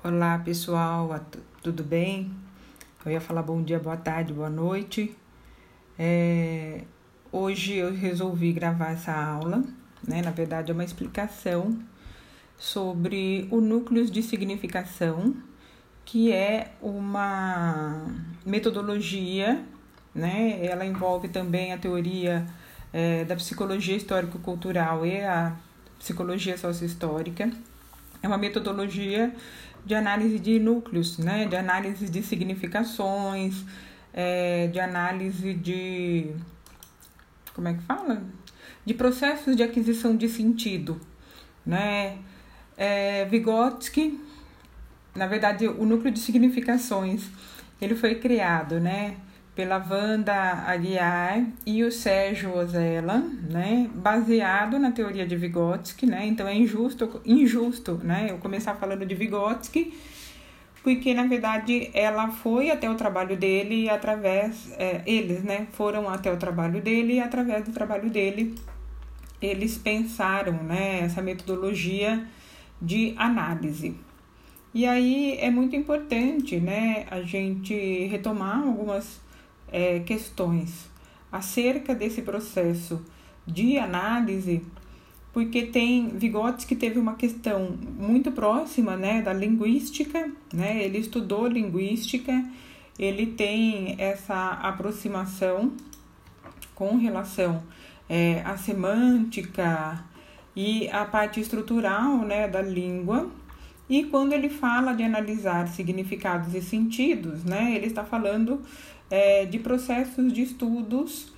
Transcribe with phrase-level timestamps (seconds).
[0.00, 1.20] Olá pessoal,
[1.60, 2.30] tudo bem?
[3.04, 5.12] Eu ia falar bom dia, boa tarde, boa noite.
[5.98, 6.82] É,
[7.32, 9.64] hoje eu resolvi gravar essa aula,
[10.06, 10.22] né?
[10.22, 11.76] Na verdade, é uma explicação
[12.56, 15.34] sobre o núcleo de significação,
[16.04, 18.06] que é uma
[18.46, 19.64] metodologia,
[20.14, 20.64] né?
[20.64, 22.46] Ela envolve também a teoria
[22.92, 25.56] é, da psicologia histórico-cultural e a
[25.98, 27.50] psicologia sociohistórica.
[28.22, 29.32] É uma metodologia
[29.88, 31.46] de análise de núcleos, né?
[31.46, 33.64] de análise de significações,
[34.12, 36.26] é, de análise de.
[37.54, 38.22] Como é que fala?
[38.84, 41.00] De processos de aquisição de sentido.
[41.64, 42.18] Né?
[42.76, 44.20] É, Vygotsky,
[45.14, 47.24] na verdade, o núcleo de significações,
[47.80, 49.16] ele foi criado, né?
[49.58, 50.32] Pela Wanda
[50.68, 53.18] Aguiar e o Sérgio Ozella,
[53.50, 59.04] né, baseado na teoria de Vygotsky, né, então é injusto, injusto, né, eu começar falando
[59.04, 59.98] de Vygotsky,
[60.80, 66.08] porque na verdade ela foi até o trabalho dele e através, é, eles, né, foram
[66.08, 68.54] até o trabalho dele e através do trabalho dele
[69.42, 72.24] eles pensaram, né, essa metodologia
[72.80, 73.96] de análise.
[74.72, 79.26] E aí é muito importante, né, a gente retomar algumas
[79.72, 80.88] é, questões
[81.30, 83.04] acerca desse processo
[83.46, 84.62] de análise,
[85.32, 90.82] porque tem Vygotsky teve uma questão muito próxima, né, da linguística, né?
[90.82, 92.44] Ele estudou linguística,
[92.98, 95.72] ele tem essa aproximação
[96.74, 97.62] com relação
[98.08, 100.04] é, à semântica
[100.56, 103.30] e à parte estrutural, né, da língua.
[103.88, 108.60] E quando ele fala de analisar significados e sentidos, né, ele está falando
[109.10, 111.32] é, de processos de estudos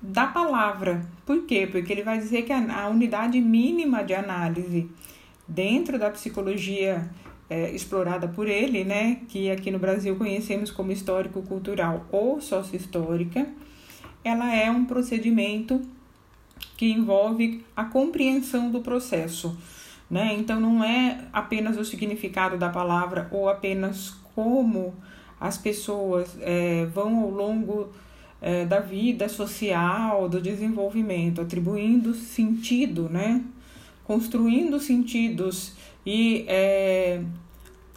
[0.00, 1.06] da palavra.
[1.24, 1.68] Por quê?
[1.70, 4.90] Porque ele vai dizer que a, a unidade mínima de análise
[5.46, 7.08] dentro da psicologia
[7.48, 13.46] é, explorada por ele, né, que aqui no Brasil conhecemos como histórico-cultural ou sócio-histórica,
[14.24, 15.80] ela é um procedimento
[16.76, 19.56] que envolve a compreensão do processo.
[20.12, 20.36] Né?
[20.38, 24.94] Então, não é apenas o significado da palavra ou apenas como
[25.40, 27.88] as pessoas é, vão ao longo
[28.42, 33.42] é, da vida social, do desenvolvimento, atribuindo sentido, né?
[34.04, 35.72] Construindo sentidos
[36.04, 37.22] e é,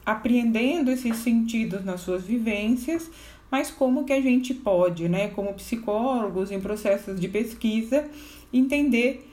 [0.06, 3.12] apreendendo esses sentidos nas suas vivências,
[3.52, 8.10] mas como que a gente pode, né, como psicólogos em processos de pesquisa,
[8.54, 9.30] entender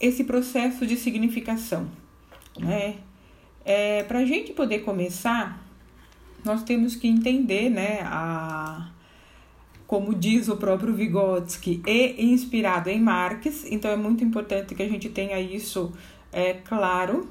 [0.00, 1.88] esse processo de significação,
[2.58, 2.96] né?
[3.64, 5.66] É, Para a gente poder começar,
[6.44, 8.88] nós temos que entender, né, a,
[9.86, 14.88] como diz o próprio Vygotsky, e inspirado em Marx, então é muito importante que a
[14.88, 15.92] gente tenha isso
[16.32, 17.28] é, claro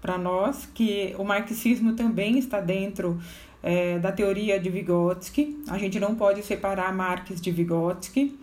[0.00, 3.20] para nós, que o marxismo também está dentro
[3.62, 8.34] é, da teoria de Vygotsky, a gente não pode separar Marx de Vygotsky,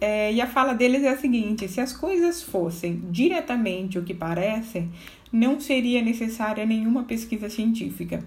[0.00, 4.14] é, e a fala deles é a seguinte: se as coisas fossem diretamente o que
[4.14, 4.90] parecem,
[5.32, 8.22] não seria necessária nenhuma pesquisa científica.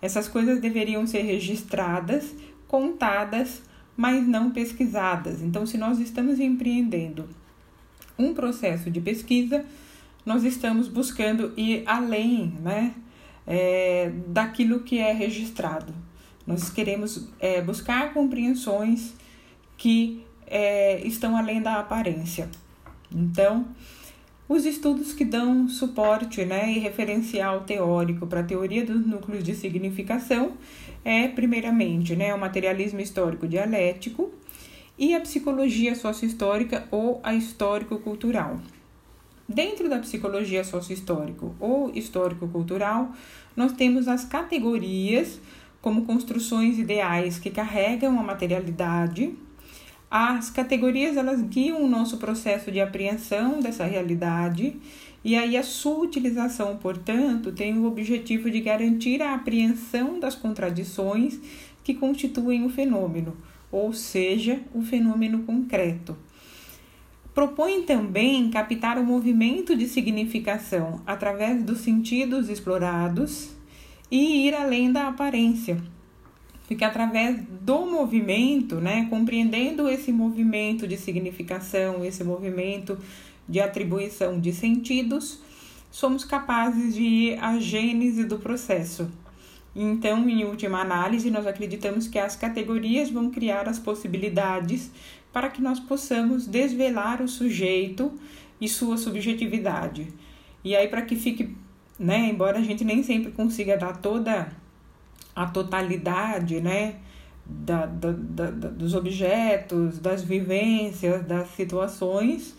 [0.00, 2.34] Essas coisas deveriam ser registradas,
[2.68, 3.62] contadas,
[3.96, 5.40] mas não pesquisadas.
[5.42, 7.28] Então, se nós estamos empreendendo
[8.18, 9.64] um processo de pesquisa,
[10.24, 12.94] nós estamos buscando ir além né,
[13.46, 15.94] é, daquilo que é registrado.
[16.46, 19.14] Nós queremos é, buscar compreensões
[19.76, 22.48] que é, estão além da aparência.
[23.10, 23.66] Então,
[24.48, 29.54] os estudos que dão suporte né, e referencial teórico para a teoria dos núcleos de
[29.54, 30.52] significação
[31.04, 34.32] é, primeiramente, né, o materialismo histórico dialético
[34.98, 38.60] e a psicologia sociohistórica ou a histórico-cultural.
[39.48, 43.12] Dentro da psicologia sociohistórico ou histórico-cultural,
[43.54, 45.40] nós temos as categorias
[45.80, 49.36] como construções ideais que carregam a materialidade,
[50.10, 54.76] as categorias elas guiam o nosso processo de apreensão dessa realidade
[55.24, 61.40] e aí a sua utilização, portanto, tem o objetivo de garantir a apreensão das contradições
[61.82, 63.36] que constituem o fenômeno,
[63.72, 66.16] ou seja, o fenômeno concreto.
[67.34, 73.50] Propõe também captar o movimento de significação através dos sentidos explorados
[74.08, 75.82] e ir além da aparência
[76.66, 82.98] porque através do movimento, né, compreendendo esse movimento de significação, esse movimento
[83.48, 85.40] de atribuição de sentidos,
[85.90, 89.10] somos capazes de ir à gênese do processo.
[89.74, 94.90] Então, em última análise, nós acreditamos que as categorias vão criar as possibilidades
[95.32, 98.12] para que nós possamos desvelar o sujeito
[98.60, 100.08] e sua subjetividade.
[100.64, 101.54] E aí, para que fique
[101.98, 102.28] né?
[102.30, 104.52] Embora a gente nem sempre consiga dar toda
[105.36, 106.96] a totalidade, né?
[107.44, 112.56] Da, da, da, dos objetos, das vivências, das situações,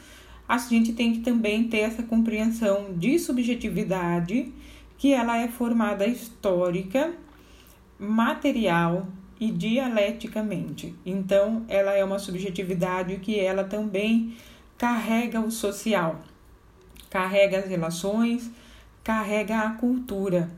[0.47, 4.53] a gente tem que também ter essa compreensão de subjetividade,
[4.97, 7.13] que ela é formada histórica,
[7.99, 9.07] material
[9.39, 10.95] e dialeticamente.
[11.05, 14.35] Então, ela é uma subjetividade que ela também
[14.77, 16.21] carrega o social,
[17.09, 18.49] carrega as relações,
[19.03, 20.49] carrega a cultura.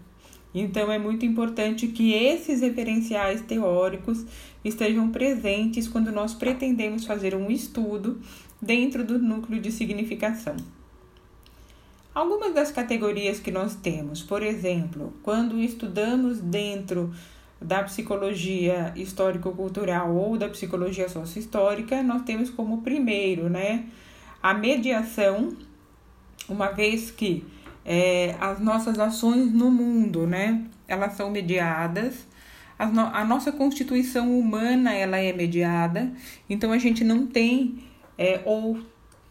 [0.54, 4.26] Então, é muito importante que esses referenciais teóricos
[4.64, 8.20] estejam presentes quando nós pretendemos fazer um estudo
[8.62, 10.56] dentro do núcleo de significação.
[12.14, 17.14] Algumas das categorias que nós temos, por exemplo, quando estudamos dentro
[17.62, 23.86] da psicologia histórico-cultural ou da psicologia sócio-histórica, nós temos como primeiro, né,
[24.42, 25.56] a mediação,
[26.48, 27.46] uma vez que
[27.92, 30.64] é, as nossas ações no mundo, né?
[30.88, 32.28] Elas são mediadas.
[32.78, 36.14] A, no, a nossa constituição humana, ela é mediada.
[36.48, 37.80] Então, a gente não tem
[38.16, 38.78] é, ou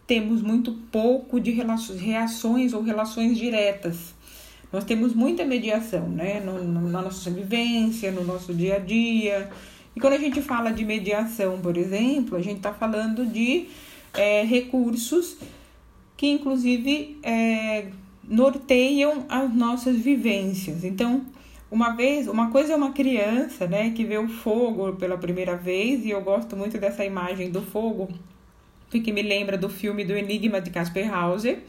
[0.08, 4.12] temos muito pouco de reações ou relações diretas.
[4.72, 6.40] Nós temos muita mediação, né?
[6.40, 9.48] No, no, na nossa vivência, no nosso dia a dia.
[9.94, 13.68] E quando a gente fala de mediação, por exemplo, a gente está falando de
[14.14, 15.36] é, recursos
[16.16, 17.86] que, inclusive, é,
[18.28, 20.84] norteiam as nossas vivências.
[20.84, 21.24] Então,
[21.70, 26.04] uma vez, uma coisa é uma criança, né, que vê o fogo pela primeira vez,
[26.04, 28.08] e eu gosto muito dessa imagem do fogo,
[28.90, 31.62] porque me lembra do filme do Enigma de Casper Hauser.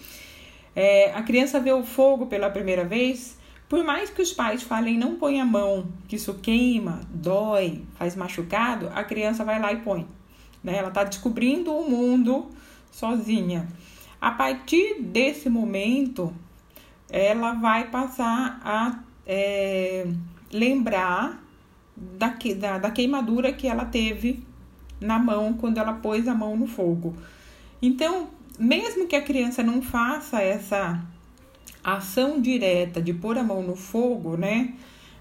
[0.75, 4.97] É, a criança vê o fogo pela primeira vez, por mais que os pais falem
[4.97, 9.77] não põe a mão, que isso queima, dói, faz machucado, a criança vai lá e
[9.77, 10.07] põe.
[10.63, 10.77] Né?
[10.77, 12.49] Ela está descobrindo o mundo
[12.91, 13.67] sozinha.
[14.19, 16.33] A partir desse momento,
[17.09, 20.07] ela vai passar a é,
[20.51, 21.43] lembrar
[21.95, 24.43] da, da, da queimadura que ela teve
[24.99, 27.15] na mão quando ela pôs a mão no fogo.
[27.81, 28.27] Então,
[28.57, 31.01] mesmo que a criança não faça essa
[31.83, 34.73] ação direta de pôr a mão no fogo, né?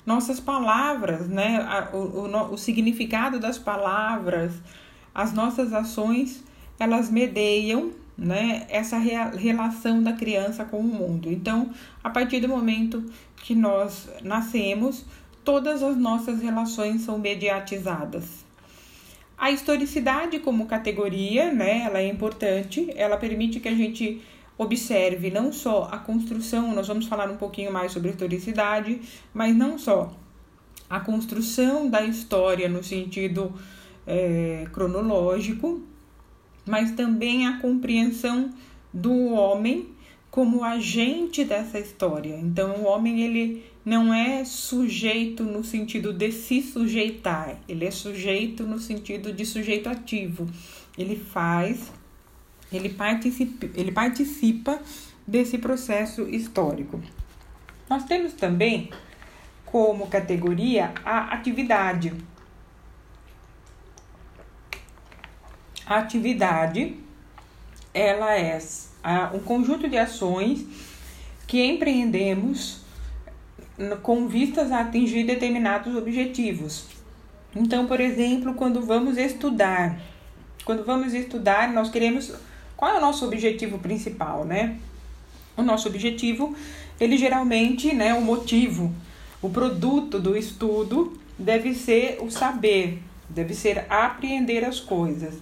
[0.04, 1.88] Nossas palavras, né?
[1.92, 4.54] O, o, o significado das palavras,
[5.14, 6.42] as nossas ações,
[6.78, 11.30] elas medeiam né, essa relação da criança com o mundo.
[11.30, 11.70] Então,
[12.02, 13.04] a partir do momento
[13.36, 15.06] que nós nascemos,
[15.44, 18.44] todas as nossas relações são mediatizadas.
[19.38, 24.20] A historicidade como categoria, né, ela é importante, ela permite que a gente
[24.58, 29.00] observe não só a construção, nós vamos falar um pouquinho mais sobre historicidade,
[29.32, 30.12] mas não só
[30.90, 33.54] a construção da história no sentido
[34.04, 35.82] é, cronológico,
[36.68, 38.50] mas também a compreensão
[38.92, 39.88] do homem
[40.30, 42.38] como agente dessa história.
[42.38, 48.64] Então, o homem ele não é sujeito no sentido de se sujeitar, ele é sujeito
[48.64, 50.46] no sentido de sujeito ativo.
[50.96, 51.90] Ele faz,
[52.70, 54.78] ele participa, ele participa
[55.26, 57.00] desse processo histórico.
[57.88, 58.90] Nós temos também
[59.64, 62.12] como categoria a atividade.
[65.88, 66.96] A atividade
[67.94, 68.58] ela é
[69.32, 70.66] um conjunto de ações
[71.46, 72.80] que empreendemos
[74.02, 76.84] com vistas a atingir determinados objetivos.
[77.56, 79.98] Então, por exemplo, quando vamos estudar,
[80.62, 82.34] quando vamos estudar, nós queremos
[82.76, 84.76] qual é o nosso objetivo principal, né?
[85.56, 86.54] O nosso objetivo,
[87.00, 88.94] ele geralmente, né, o motivo,
[89.40, 95.38] o produto do estudo deve ser o saber, deve ser apreender as coisas.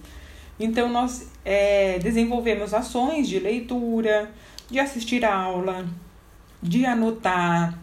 [0.59, 4.31] Então, nós é, desenvolvemos ações de leitura,
[4.69, 5.87] de assistir a aula,
[6.61, 7.77] de anotar,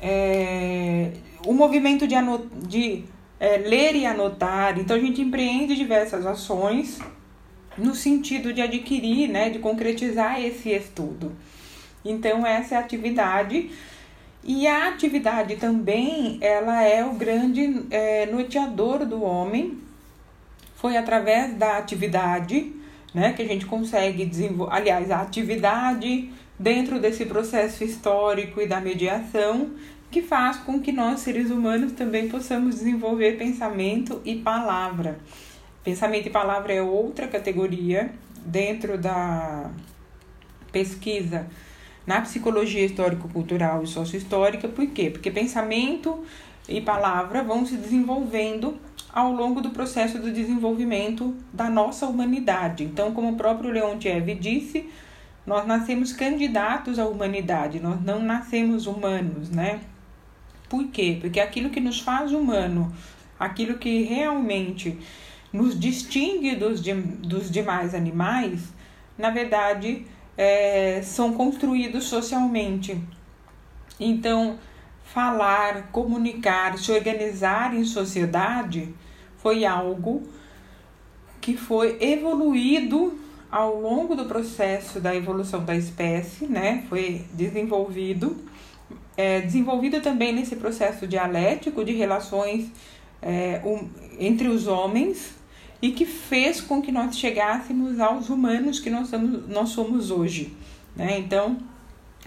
[0.00, 1.12] é,
[1.46, 3.04] o movimento de, anot de
[3.38, 4.78] é, ler e anotar.
[4.78, 6.98] Então, a gente empreende diversas ações
[7.76, 11.32] no sentido de adquirir, né, de concretizar esse estudo.
[12.04, 13.70] Então, essa é a atividade.
[14.42, 19.78] E a atividade também, ela é o grande é, noteador do homem,
[20.78, 22.72] foi através da atividade,
[23.12, 28.80] né, que a gente consegue desenvolver, aliás, a atividade dentro desse processo histórico e da
[28.80, 29.72] mediação,
[30.08, 35.18] que faz com que nós, seres humanos, também possamos desenvolver pensamento e palavra.
[35.82, 38.12] Pensamento e palavra é outra categoria
[38.46, 39.70] dentro da
[40.70, 41.48] pesquisa
[42.06, 44.68] na psicologia histórico-cultural e sociohistórica.
[44.68, 45.10] Por quê?
[45.10, 46.24] Porque pensamento
[46.68, 48.78] e palavra vão se desenvolvendo
[49.12, 52.84] ao longo do processo do desenvolvimento da nossa humanidade.
[52.84, 54.88] Então, como o próprio Leontiev disse,
[55.46, 59.80] nós nascemos candidatos à humanidade, nós não nascemos humanos, né?
[60.68, 61.16] Por quê?
[61.20, 62.92] Porque aquilo que nos faz humano,
[63.40, 64.98] aquilo que realmente
[65.50, 68.72] nos distingue dos, de, dos demais animais,
[69.16, 70.04] na verdade,
[70.36, 73.00] é, são construídos socialmente.
[73.98, 74.58] Então,
[75.12, 78.94] falar, comunicar, se organizar em sociedade
[79.38, 80.28] foi algo
[81.40, 83.18] que foi evoluído
[83.50, 86.84] ao longo do processo da evolução da espécie, né?
[86.88, 88.36] Foi desenvolvido,
[89.16, 92.70] é, desenvolvido também nesse processo dialético de relações
[93.22, 93.88] é, um,
[94.18, 95.34] entre os homens
[95.80, 100.52] e que fez com que nós chegássemos aos humanos que nós somos, nós somos hoje,
[100.94, 101.18] né?
[101.18, 101.56] Então,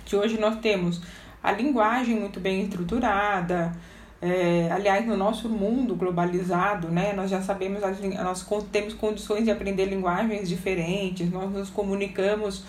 [0.04, 1.02] que hoje nós temos
[1.44, 3.74] a linguagem muito bem estruturada,
[4.22, 9.86] é, aliás, no nosso mundo globalizado, né, nós já sabemos, nós temos condições de aprender
[9.86, 12.64] linguagens diferentes, nós nos comunicamos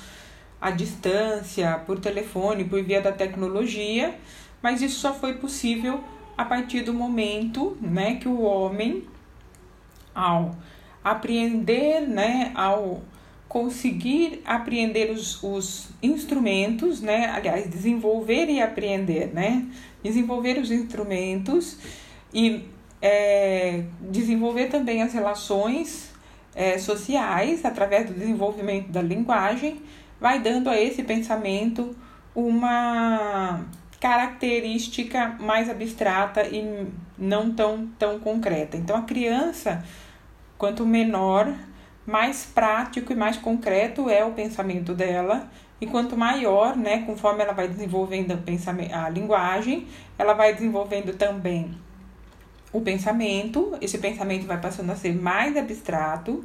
[0.58, 4.14] à distância, por telefone, por via da tecnologia,
[4.62, 6.02] mas isso só foi possível
[6.38, 9.04] a partir do momento né, que o homem,
[10.14, 10.56] ao
[11.04, 13.02] apreender, né, ao
[13.52, 19.66] conseguir apreender os, os instrumentos, né, aliás, desenvolver e aprender, né,
[20.02, 21.76] desenvolver os instrumentos
[22.32, 22.64] e
[23.02, 26.10] é, desenvolver também as relações
[26.54, 29.82] é, sociais através do desenvolvimento da linguagem,
[30.18, 31.94] vai dando a esse pensamento
[32.34, 33.66] uma
[34.00, 38.78] característica mais abstrata e não tão, tão concreta.
[38.78, 39.84] Então, a criança,
[40.56, 41.54] quanto menor,
[42.06, 45.48] mais prático e mais concreto é o pensamento dela.
[45.80, 51.74] E quanto maior, né, conforme ela vai desenvolvendo a, a linguagem, ela vai desenvolvendo também
[52.72, 56.44] o pensamento, esse pensamento vai passando a ser mais abstrato.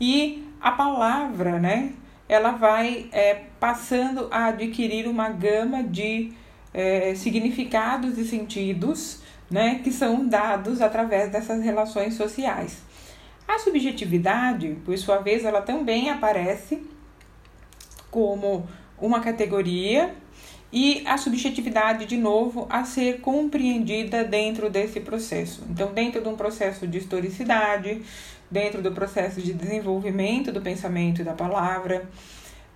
[0.00, 1.92] E a palavra, né,
[2.28, 6.32] ela vai é, passando a adquirir uma gama de
[6.72, 9.20] é, significados e sentidos,
[9.50, 12.82] né, que são dados através dessas relações sociais.
[13.50, 16.84] A subjetividade, por sua vez, ela também aparece
[18.08, 18.64] como
[18.96, 20.14] uma categoria
[20.72, 25.64] e a subjetividade, de novo, a ser compreendida dentro desse processo.
[25.68, 28.02] Então, dentro de um processo de historicidade,
[28.48, 32.08] dentro do processo de desenvolvimento do pensamento e da palavra,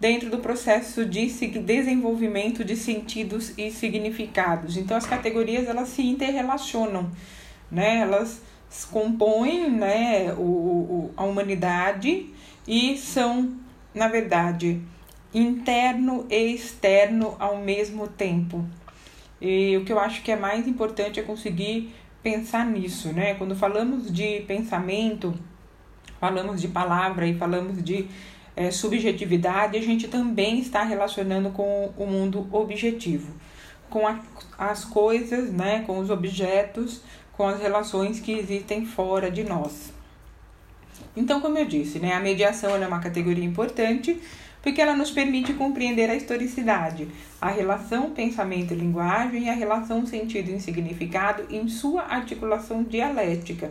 [0.01, 1.25] dentro do processo de
[1.61, 4.77] desenvolvimento de sentidos e significados.
[4.77, 7.13] Então, as categorias elas se interrelacionam,
[7.71, 7.99] né?
[7.99, 8.43] Elas
[8.83, 12.31] compõem né, o, o, a humanidade
[12.67, 13.53] e são,
[13.95, 14.81] na verdade,
[15.33, 18.65] interno e externo ao mesmo tempo.
[19.41, 23.35] E o que eu acho que é mais importante é conseguir pensar nisso, né?
[23.35, 25.35] Quando falamos de pensamento,
[26.19, 28.09] falamos de palavra e falamos de
[28.57, 33.35] é, subjetividade, a gente também está relacionando com o mundo objetivo,
[33.91, 34.21] com a,
[34.57, 35.85] as coisas, né?
[35.87, 37.03] Com os objetos,
[37.37, 39.93] com as relações que existem fora de nós.
[41.17, 44.21] Então, como eu disse, né, a mediação é uma categoria importante
[44.63, 47.07] porque ela nos permite compreender a historicidade,
[47.39, 53.71] a relação pensamento e linguagem e a relação sentido e significado em sua articulação dialética.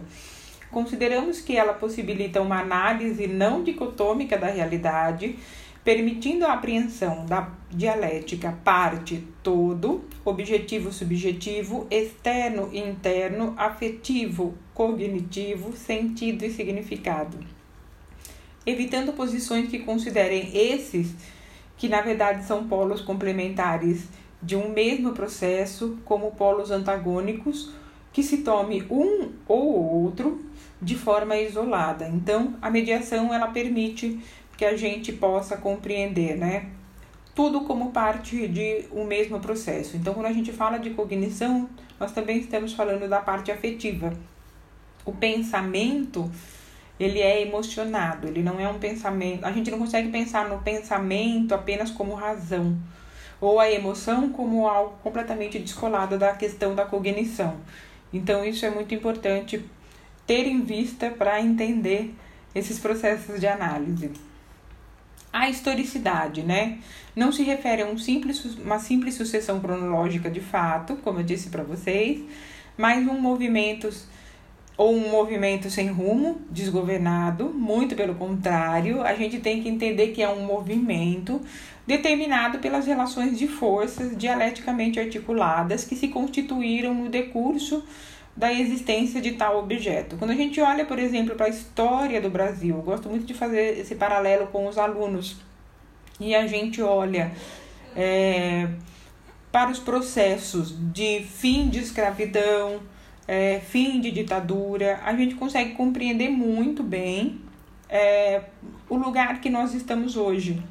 [0.69, 5.35] Consideramos que ela possibilita uma análise não dicotômica da realidade,
[5.83, 16.45] permitindo a apreensão da dialética parte todo, objetivo subjetivo, externo e interno, afetivo, cognitivo, sentido
[16.45, 17.37] e significado
[18.65, 21.13] evitando posições que considerem esses,
[21.77, 24.07] que na verdade são polos complementares
[24.41, 27.71] de um mesmo processo, como polos antagônicos,
[28.11, 30.43] que se tome um ou outro
[30.81, 32.07] de forma isolada.
[32.07, 34.19] Então, a mediação ela permite
[34.57, 36.67] que a gente possa compreender, né?
[37.35, 39.97] Tudo como parte de um mesmo processo.
[39.97, 41.69] Então, quando a gente fala de cognição,
[41.99, 44.13] nós também estamos falando da parte afetiva.
[45.03, 46.31] O pensamento
[46.99, 49.45] ele é emocionado, ele não é um pensamento.
[49.45, 52.77] A gente não consegue pensar no pensamento apenas como razão,
[53.41, 57.57] ou a emoção como algo completamente descolado da questão da cognição.
[58.13, 59.65] Então, isso é muito importante
[60.25, 62.13] ter em vista para entender
[62.53, 64.11] esses processos de análise.
[65.33, 66.77] A historicidade, né?
[67.15, 71.49] Não se refere a um simples, uma simples sucessão cronológica de fato, como eu disse
[71.49, 72.21] para vocês,
[72.77, 73.89] mas um movimento
[74.77, 80.21] ou um movimento sem rumo, desgovernado, muito pelo contrário, a gente tem que entender que
[80.21, 81.41] é um movimento
[81.85, 87.83] determinado pelas relações de forças dialeticamente articuladas que se constituíram no decurso
[88.35, 90.17] da existência de tal objeto.
[90.17, 93.79] Quando a gente olha, por exemplo, para a história do Brasil, gosto muito de fazer
[93.79, 95.37] esse paralelo com os alunos.
[96.19, 97.31] e a gente olha
[97.95, 98.67] é,
[99.51, 102.81] para os processos de fim de escravidão,
[103.27, 107.39] é, fim de ditadura, a gente consegue compreender muito bem
[107.87, 108.41] é,
[108.89, 110.61] o lugar que nós estamos hoje.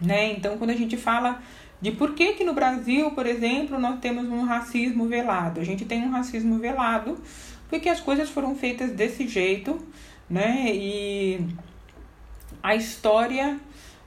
[0.00, 0.32] Né?
[0.32, 1.40] Então, quando a gente fala
[1.80, 5.84] de por que, que no Brasil, por exemplo, nós temos um racismo velado, a gente
[5.84, 7.18] tem um racismo velado
[7.68, 9.80] porque as coisas foram feitas desse jeito,
[10.28, 10.66] né?
[10.74, 11.46] E
[12.62, 13.58] a história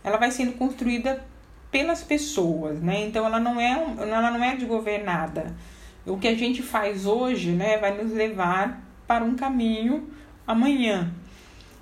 [0.04, 1.26] ela vai sendo construída
[1.72, 3.06] pelas pessoas, né?
[3.06, 5.56] Então ela não é ela não é desgovernada.
[6.06, 10.10] O que a gente faz hoje, né, vai nos levar para um caminho
[10.46, 11.14] amanhã.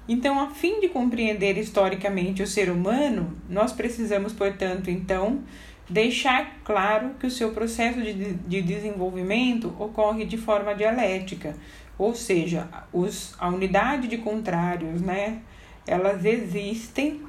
[0.08, 5.44] Então, a fim de compreender historicamente o ser humano, nós precisamos, portanto, então,
[5.90, 11.56] deixar claro que o seu processo de, de desenvolvimento ocorre de forma dialética,
[11.98, 15.42] ou seja, os, a unidade de contrários, né,
[15.86, 17.22] elas existem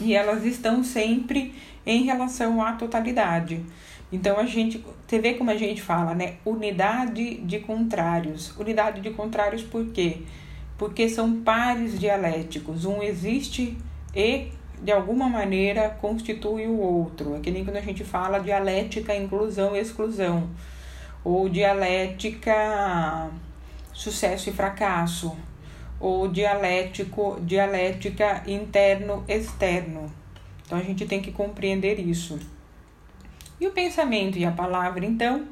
[0.00, 1.54] e elas estão sempre
[1.84, 3.64] em relação à totalidade.
[4.12, 6.34] Então a gente, você vê como a gente fala, né?
[6.44, 8.54] Unidade de contrários.
[8.58, 10.18] Unidade de contrários por quê?
[10.76, 12.84] Porque são pares dialéticos.
[12.84, 13.76] Um existe
[14.14, 14.48] e
[14.82, 17.36] de alguma maneira constitui o outro.
[17.36, 20.50] É que nem quando a gente fala dialética inclusão e exclusão,
[21.24, 23.30] ou dialética
[23.92, 25.36] sucesso e fracasso,
[26.00, 30.12] ou dialético, dialética interno-externo.
[30.66, 32.38] Então a gente tem que compreender isso.
[33.60, 35.46] E o pensamento e a palavra, então,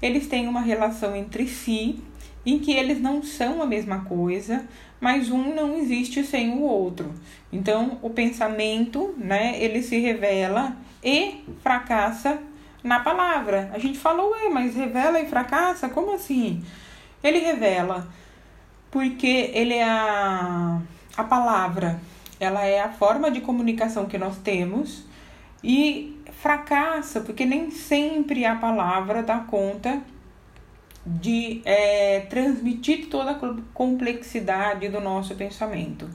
[0.00, 2.02] eles têm uma relação entre si,
[2.46, 4.66] em que eles não são a mesma coisa,
[5.04, 7.12] mas um não existe sem o outro.
[7.52, 12.38] Então, o pensamento, né, ele se revela e fracassa
[12.82, 13.70] na palavra.
[13.74, 15.90] A gente falou, ué, mas revela e fracassa?
[15.90, 16.64] Como assim?
[17.22, 18.08] Ele revela
[18.90, 20.80] porque ele é a,
[21.18, 22.00] a palavra,
[22.40, 25.04] ela é a forma de comunicação que nós temos
[25.62, 30.00] e fracassa, porque nem sempre a palavra dá conta
[31.06, 36.08] de é, transmitir toda a complexidade do nosso pensamento.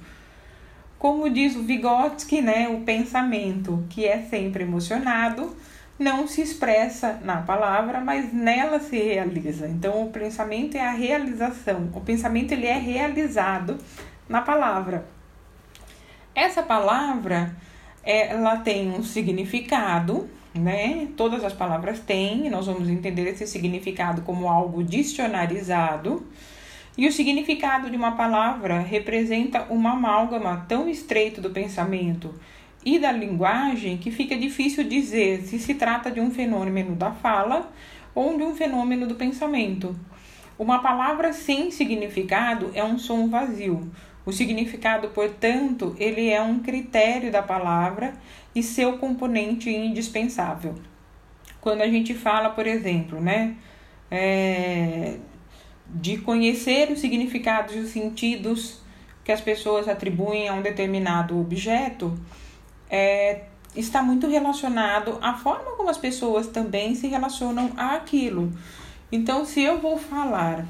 [0.97, 5.55] Como diz o Vygotsky, né, o pensamento que é sempre emocionado
[5.97, 9.67] não se expressa na palavra, mas nela se realiza.
[9.67, 11.89] Então, o pensamento é a realização.
[11.93, 13.77] O pensamento ele é realizado
[14.27, 15.05] na palavra.
[16.33, 17.53] Essa palavra
[18.01, 21.07] ela tem um significado, né?
[21.15, 26.25] Todas as palavras têm, nós vamos entender esse significado como algo dicionarizado.
[26.97, 32.33] E o significado de uma palavra representa uma amálgama tão estreito do pensamento
[32.85, 37.71] e da linguagem que fica difícil dizer se se trata de um fenômeno da fala
[38.15, 39.95] ou de um fenômeno do pensamento.
[40.57, 43.89] Uma palavra sem significado é um som vazio,
[44.25, 48.13] o significado, portanto, ele é um critério da palavra
[48.53, 50.75] e seu componente indispensável.
[51.61, 53.55] Quando a gente fala, por exemplo, né,
[54.09, 55.17] é,
[55.87, 58.81] de conhecer os significados e os sentidos
[59.23, 62.17] que as pessoas atribuem a um determinado objeto,
[62.89, 63.43] é,
[63.75, 68.51] está muito relacionado à forma como as pessoas também se relacionam àquilo.
[69.11, 70.65] Então, se eu vou falar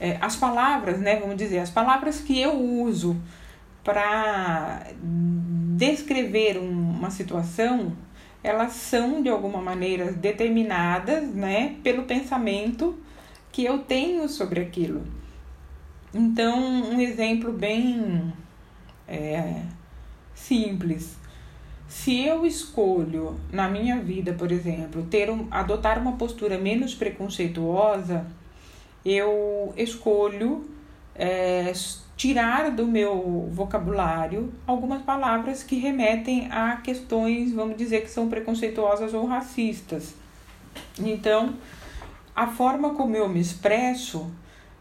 [0.00, 3.20] é, as palavras, né, vamos dizer, as palavras que eu uso
[3.84, 4.86] para
[5.76, 7.92] descrever uma situação,
[8.42, 12.98] elas são de alguma maneira determinadas, né, pelo pensamento
[13.52, 15.02] que eu tenho sobre aquilo.
[16.14, 18.32] Então, um exemplo bem
[19.06, 19.62] é,
[20.34, 21.16] simples.
[21.86, 28.26] Se eu escolho na minha vida, por exemplo, ter um, adotar uma postura menos preconceituosa,
[29.04, 30.68] eu escolho
[31.14, 31.72] é,
[32.16, 39.14] tirar do meu vocabulário algumas palavras que remetem a questões, vamos dizer, que são preconceituosas
[39.14, 40.14] ou racistas.
[40.98, 41.54] Então,
[42.36, 44.30] a forma como eu me expresso,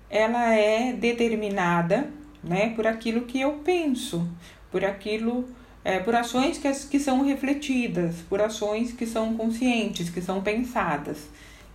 [0.10, 2.10] ela é determinada,
[2.44, 4.28] né, por aquilo que eu penso,
[4.72, 5.48] por aquilo,
[5.84, 11.28] é, por ações que, que são refletidas, por ações que são conscientes, que são pensadas.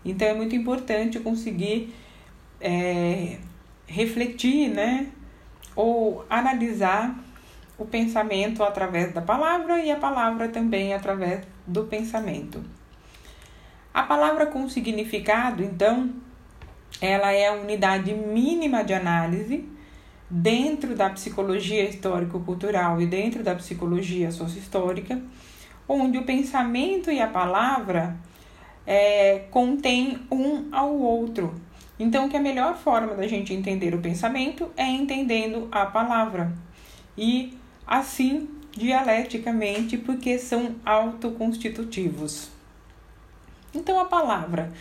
[0.04, 1.94] Então, é muito importante conseguir
[2.61, 3.38] é,
[3.87, 5.09] refletir, né?
[5.75, 7.19] Ou analisar
[7.77, 12.62] o pensamento através da palavra e a palavra também através do pensamento.
[13.93, 16.11] A palavra com significado, então,
[17.01, 19.69] ela é a unidade mínima de análise
[20.29, 25.21] dentro da psicologia histórico-cultural e dentro da psicologia sociohistórica,
[25.88, 28.17] onde o pensamento e a palavra
[28.87, 31.55] é, contêm um ao outro.
[31.98, 36.52] Então, que a melhor forma da gente entender o pensamento é entendendo a palavra.
[37.16, 42.48] E assim dialeticamente porque são autoconstitutivos.
[43.72, 44.72] Então, a palavra,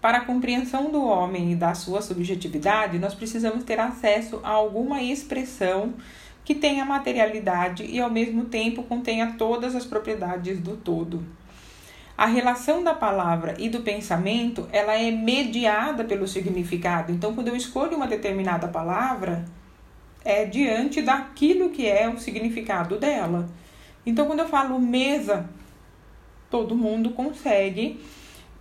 [0.00, 5.02] para a compreensão do homem e da sua subjetividade, nós precisamos ter acesso a alguma
[5.02, 5.94] expressão
[6.44, 11.24] que tenha materialidade e ao mesmo tempo contenha todas as propriedades do todo.
[12.20, 17.10] A relação da palavra e do pensamento, ela é mediada pelo significado.
[17.10, 19.46] Então, quando eu escolho uma determinada palavra,
[20.22, 23.48] é diante daquilo que é o significado dela.
[24.04, 25.48] Então, quando eu falo mesa,
[26.50, 27.98] todo mundo consegue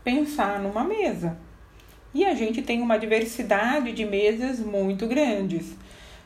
[0.05, 1.37] pensar numa mesa.
[2.13, 5.75] E a gente tem uma diversidade de mesas muito grandes.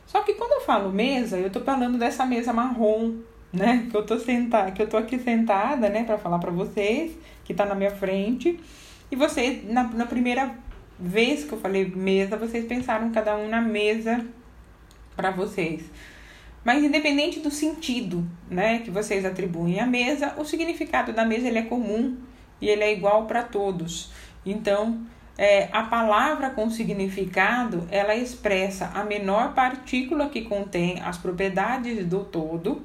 [0.06, 3.16] Só que quando eu falo mesa, eu tô falando dessa mesa marrom,
[3.54, 3.86] né?
[3.90, 7.12] Que eu tô sentada, que eu tô aqui sentada, né, para falar para vocês,
[7.44, 8.58] que tá na minha frente.
[9.10, 10.54] E vocês na, na primeira
[10.98, 14.24] vez que eu falei mesa, vocês pensaram cada um na mesa
[15.16, 15.84] para vocês.
[16.64, 21.58] Mas independente do sentido, né, que vocês atribuem à mesa, o significado da mesa ele
[21.58, 22.16] é comum
[22.60, 24.10] e ele é igual para todos.
[24.46, 32.06] Então, é, a palavra com significado ela expressa a menor partícula que contém as propriedades
[32.06, 32.82] do todo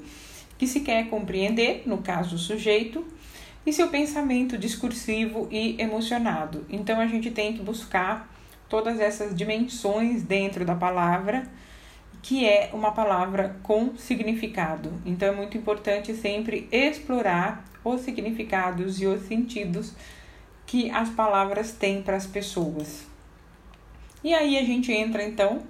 [0.60, 3.04] que se quer compreender, no caso o sujeito,
[3.66, 6.66] e seu pensamento discursivo e emocionado.
[6.70, 8.30] Então a gente tem que buscar
[8.68, 11.50] todas essas dimensões dentro da palavra,
[12.22, 14.92] que é uma palavra com significado.
[15.06, 19.94] Então é muito importante sempre explorar os significados e os sentidos
[20.66, 23.08] que as palavras têm para as pessoas.
[24.22, 25.62] E aí a gente entra então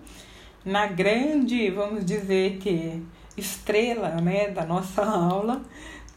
[0.66, 3.02] na grande, vamos dizer que
[3.40, 5.62] estrela, né, da nossa aula,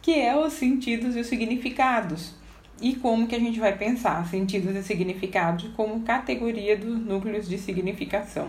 [0.03, 2.35] que é os sentidos e os significados.
[2.81, 7.57] E como que a gente vai pensar sentidos e significados como categoria dos núcleos de
[7.57, 8.49] significação.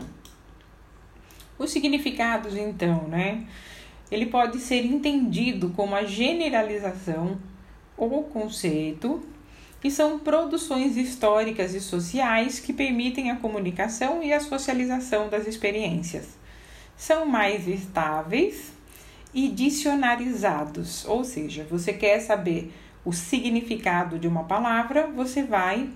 [1.57, 3.45] Os significados, então, né?
[4.11, 7.37] Ele pode ser entendido como a generalização
[7.95, 9.21] ou conceito,
[9.79, 16.42] que são produções históricas e sociais que permitem a comunicação e a socialização das experiências.
[17.03, 18.71] São mais estáveis
[19.33, 22.71] e dicionarizados, ou seja, você quer saber
[23.03, 25.89] o significado de uma palavra, você vai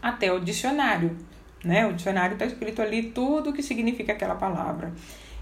[0.00, 1.14] até o dicionário,
[1.62, 1.86] né?
[1.86, 4.90] O dicionário está escrito ali tudo o que significa aquela palavra.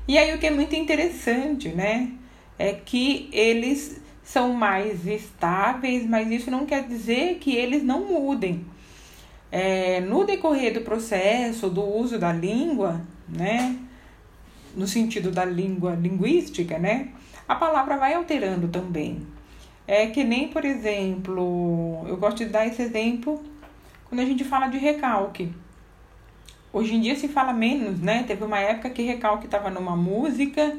[0.08, 2.10] E aí o que é muito interessante, né,
[2.58, 8.66] é que eles são mais estáveis, mas isso não quer dizer que eles não mudem.
[9.52, 13.78] É, no decorrer do processo do uso da língua, né,
[14.76, 17.08] no sentido da língua linguística, né,
[17.48, 19.26] a palavra vai alterando também.
[19.86, 23.42] É que nem, por exemplo, eu gosto de dar esse exemplo
[24.08, 25.52] quando a gente fala de recalque.
[26.72, 28.24] Hoje em dia se fala menos, né?
[28.26, 30.74] Teve uma época que recalque estava numa música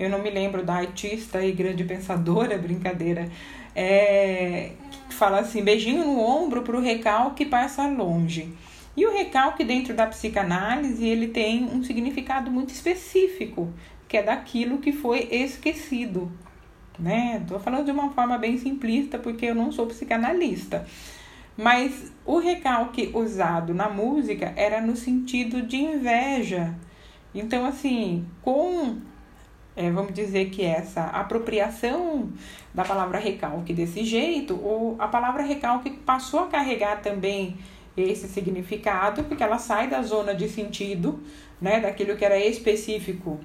[0.00, 3.30] eu não me lembro da artista e grande pensadora, brincadeira,
[3.76, 4.70] é,
[5.06, 8.48] que fala assim, beijinho no ombro para o recalque passa longe.
[8.96, 13.72] E o recalque dentro da psicanálise, ele tem um significado muito específico,
[14.08, 16.30] que é daquilo que foi esquecido.
[16.98, 17.42] Né?
[17.46, 20.86] Tô falando de uma forma bem simplista, porque eu não sou psicanalista.
[21.56, 26.74] Mas o recalque usado na música era no sentido de inveja.
[27.34, 28.98] Então, assim, com
[29.76, 32.30] é, vamos dizer que essa apropriação
[32.74, 37.56] da palavra recalque desse jeito, ou a palavra recalque passou a carregar também
[38.02, 41.20] esse significado, porque ela sai da zona de sentido,
[41.60, 43.40] né, daquilo que era específico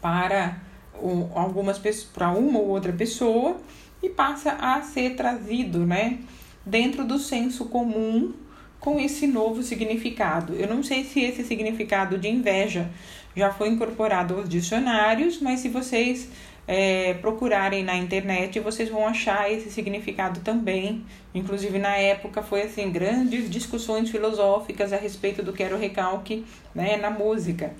[0.00, 0.60] para
[1.02, 1.78] um, algumas
[2.12, 3.56] para uma ou outra pessoa
[4.02, 6.20] e passa a ser trazido, né,
[6.64, 8.32] dentro do senso comum
[8.78, 10.54] com esse novo significado.
[10.54, 12.90] Eu não sei se esse significado de inveja
[13.34, 16.28] já foi incorporado aos dicionários, mas se vocês
[16.66, 21.04] é, procurarem na internet, vocês vão achar esse significado também.
[21.34, 26.44] Inclusive, na época, foi assim, grandes discussões filosóficas a respeito do que era o recalque
[26.74, 27.74] né, na música.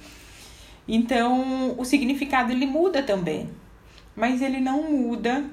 [0.87, 3.51] Então, o significado ele muda também,
[4.15, 5.45] mas ele não muda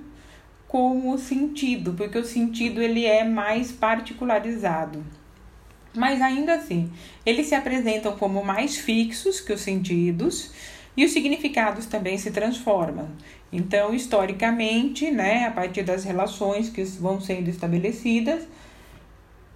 [0.67, 5.03] com o sentido, porque o sentido ele é mais particularizado.
[5.95, 6.91] Mas ainda assim,
[7.25, 10.51] eles se apresentam como mais fixos que os sentidos
[10.95, 13.09] e os significados também se transformam.
[13.51, 18.47] Então, historicamente, né, a partir das relações que vão sendo estabelecidas,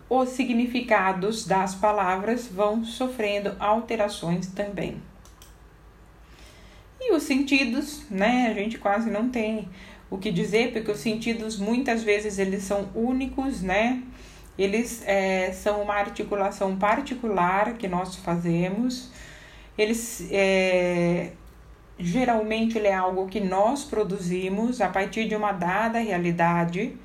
[0.10, 5.02] os significados das palavras vão sofrendo alterações também.
[7.00, 9.68] E os sentidos, né, a gente quase não tem
[10.10, 14.02] o que dizer, porque os sentidos muitas vezes eles são únicos, né?
[14.58, 19.12] Eles é, são uma articulação particular que nós fazemos.
[19.78, 21.32] Eles é,
[22.00, 26.96] geralmente ele é algo que nós produzimos a partir de uma dada realidade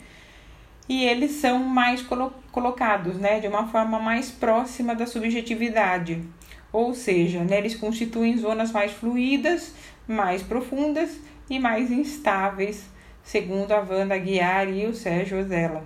[0.89, 6.23] e eles são mais colo colocados, né, de uma forma mais próxima da subjetividade.
[6.71, 9.75] Ou seja, né, eles constituem zonas mais fluídas,
[10.07, 12.85] mais profundas e mais instáveis,
[13.23, 15.83] segundo a Wanda Guiar e o Sérgio Ozella,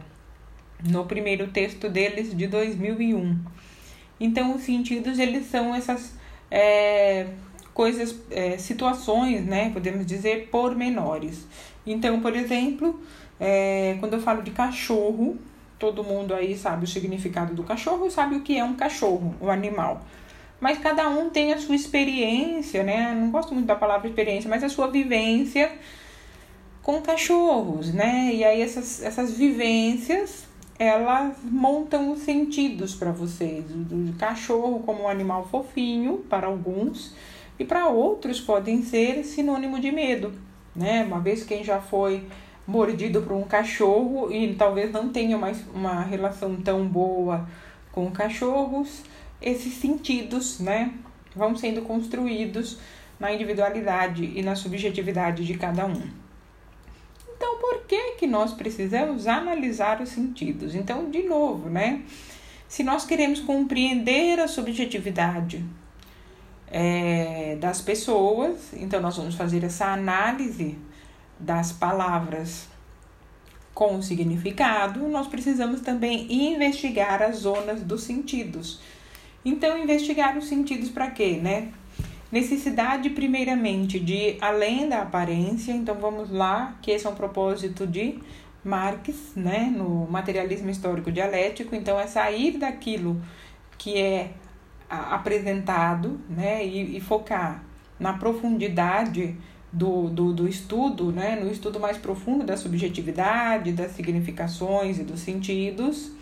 [0.84, 3.38] no primeiro texto deles de 2001.
[4.18, 6.15] Então, os sentidos eles são essas
[6.50, 7.26] é,
[7.74, 11.46] coisas, é, situações, né, podemos dizer, pormenores.
[11.86, 13.00] Então, por exemplo,
[13.38, 15.36] é, quando eu falo de cachorro,
[15.78, 19.50] todo mundo aí sabe o significado do cachorro, sabe o que é um cachorro, o
[19.50, 20.02] animal.
[20.58, 23.14] Mas cada um tem a sua experiência, né?
[23.14, 25.70] Não gosto muito da palavra experiência, mas a sua vivência
[26.82, 28.30] com cachorros, né?
[28.32, 30.46] E aí essas, essas vivências
[30.78, 33.64] elas montam os sentidos para vocês.
[33.70, 37.14] O cachorro como um animal fofinho para alguns
[37.58, 40.32] e para outros podem ser sinônimo de medo,
[40.74, 41.04] né?
[41.04, 42.26] Uma vez quem já foi
[42.66, 47.48] mordido por um cachorro e talvez não tenha mais uma relação tão boa
[47.92, 49.02] com cachorros,
[49.40, 50.92] esses sentidos, né,
[51.34, 52.78] vão sendo construídos
[53.18, 56.25] na individualidade e na subjetividade de cada um.
[57.36, 60.74] Então, por que que nós precisamos analisar os sentidos?
[60.74, 62.02] Então, de novo, né?
[62.66, 65.64] Se nós queremos compreender a subjetividade
[66.68, 70.76] é, das pessoas, então nós vamos fazer essa análise
[71.38, 72.66] das palavras
[73.72, 78.80] com o significado, nós precisamos também investigar as zonas dos sentidos.
[79.44, 81.70] Então, investigar os sentidos para quê, né?
[82.30, 85.72] Necessidade, primeiramente, de além da aparência.
[85.72, 88.18] Então, vamos lá, que esse é um propósito de
[88.64, 91.74] Marx, né, no materialismo histórico dialético.
[91.74, 93.22] Então, é sair daquilo
[93.78, 94.32] que é
[94.88, 97.62] apresentado, né, e, e focar
[97.98, 99.36] na profundidade
[99.72, 105.20] do, do, do estudo, né, no estudo mais profundo da subjetividade, das significações e dos
[105.20, 106.12] sentidos.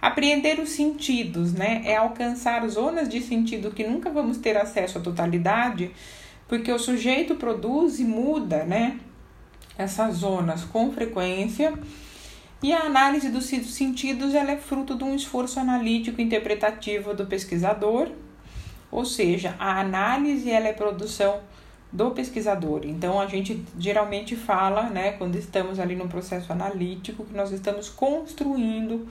[0.00, 5.00] Apreender os sentidos, né, é alcançar zonas de sentido que nunca vamos ter acesso à
[5.00, 5.90] totalidade,
[6.48, 8.98] porque o sujeito produz e muda, né,
[9.76, 11.74] essas zonas com frequência.
[12.62, 18.08] E a análise dos sentidos ela é fruto de um esforço analítico interpretativo do pesquisador,
[18.90, 21.40] ou seja, a análise ela é produção
[21.92, 22.82] do pesquisador.
[22.84, 27.88] Então a gente geralmente fala, né, quando estamos ali no processo analítico, que nós estamos
[27.88, 29.08] construindo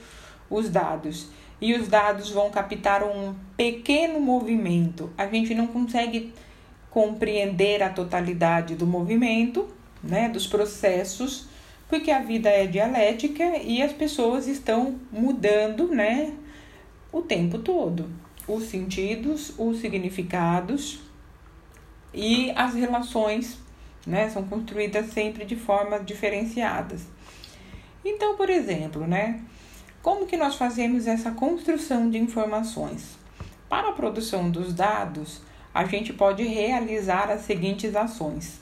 [0.49, 1.27] os dados.
[1.61, 5.09] E os dados vão captar um pequeno movimento.
[5.17, 6.33] A gente não consegue
[6.89, 9.67] compreender a totalidade do movimento,
[10.01, 11.47] né, dos processos,
[11.87, 16.33] porque a vida é dialética e as pessoas estão mudando, né,
[17.11, 18.09] o tempo todo.
[18.47, 21.01] Os sentidos, os significados,
[22.13, 23.59] e as relações
[24.05, 27.05] né, são construídas sempre de formas diferenciadas.
[28.03, 29.41] Então, por exemplo, né,
[30.09, 33.15] como que nós fazemos essa construção de informações?
[33.69, 35.39] Para a produção dos dados,
[35.71, 38.59] a gente pode realizar as seguintes ações.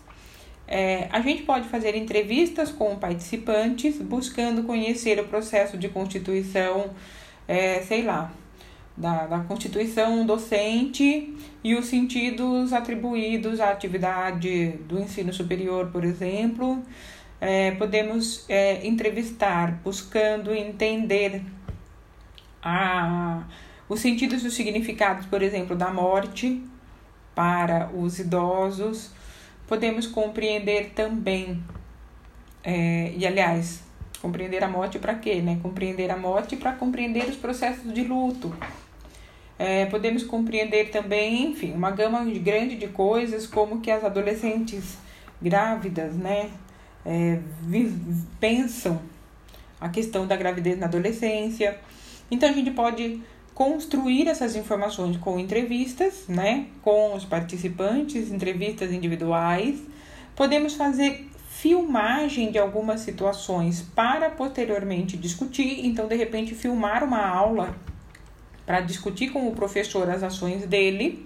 [0.67, 6.89] É, a gente pode fazer entrevistas com participantes, buscando conhecer o processo de constituição,
[7.47, 8.29] é, sei lá,
[8.97, 11.33] da, da constituição docente
[11.63, 16.83] e os sentidos atribuídos à atividade do ensino superior, por exemplo.
[17.39, 21.43] É, podemos é, entrevistar buscando entender
[22.62, 23.43] a,
[23.88, 26.63] os sentidos e os significados, por exemplo, da morte
[27.36, 29.12] para os idosos.
[29.67, 31.63] Podemos compreender também,
[32.63, 33.84] é, e aliás,
[34.21, 35.36] compreender a morte para quê?
[35.36, 35.60] Né?
[35.62, 38.56] Compreender a morte para compreender os processos de luto
[39.60, 44.97] é, podemos compreender também, enfim, uma gama grande de coisas, como que as adolescentes
[45.41, 46.52] grávidas, né,
[47.08, 47.39] é,
[48.39, 49.02] pensam
[49.80, 51.80] a questão da gravidez na adolescência.
[52.30, 53.22] Então a gente pode
[53.56, 59.80] construir essas informações com entrevistas, né, com os participantes, entrevistas individuais.
[60.36, 65.88] Podemos fazer filmagem de algumas situações para posteriormente discutir.
[65.88, 67.76] Então, de repente, filmar uma aula
[68.63, 71.26] para discutir com o professor as ações dele,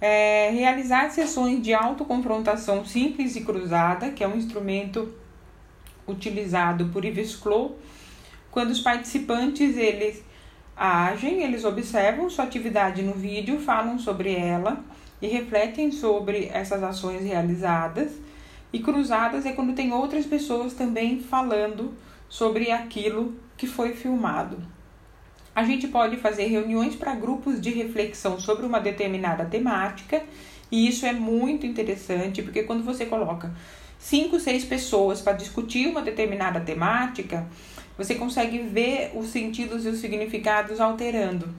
[0.00, 5.12] é, realizar sessões de autoconfrontação simples e cruzada, que é um instrumento
[6.06, 7.72] utilizado por Yves Clos,
[8.50, 10.22] quando os participantes eles
[10.76, 14.82] agem, eles observam sua atividade no vídeo, falam sobre ela
[15.20, 18.12] e refletem sobre essas ações realizadas.
[18.72, 21.94] E cruzadas é quando tem outras pessoas também falando
[22.28, 24.58] sobre aquilo que foi filmado.
[25.58, 30.22] A gente pode fazer reuniões para grupos de reflexão sobre uma determinada temática,
[30.70, 33.52] e isso é muito interessante, porque quando você coloca
[33.98, 37.44] cinco, seis pessoas para discutir uma determinada temática,
[37.96, 41.52] você consegue ver os sentidos e os significados alterando.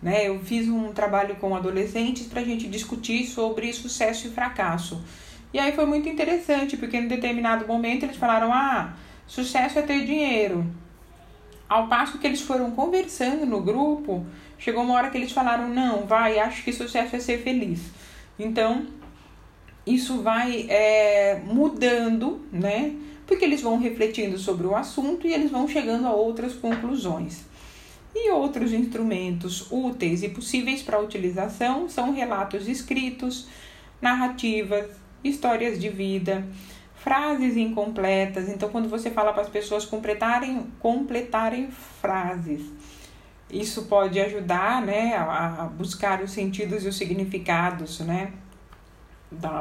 [0.00, 0.28] Né?
[0.28, 5.04] Eu fiz um trabalho com adolescentes para a gente discutir sobre sucesso e fracasso.
[5.52, 8.94] E aí foi muito interessante, porque em determinado momento eles falaram: ah,
[9.26, 10.72] sucesso é ter dinheiro.
[11.70, 14.26] Ao passo que eles foram conversando no grupo,
[14.58, 17.80] chegou uma hora que eles falaram: não, vai, acho que sucesso é ser feliz.
[18.36, 18.88] Então,
[19.86, 22.96] isso vai é, mudando, né?
[23.24, 27.44] Porque eles vão refletindo sobre o assunto e eles vão chegando a outras conclusões.
[28.12, 33.46] E outros instrumentos úteis e possíveis para utilização são relatos escritos,
[34.02, 34.86] narrativas,
[35.22, 36.44] histórias de vida,
[37.02, 38.48] frases incompletas.
[38.48, 42.70] Então, quando você fala para as pessoas completarem, completarem frases,
[43.50, 48.32] isso pode ajudar né, a, buscar os sentidos e os significados, né?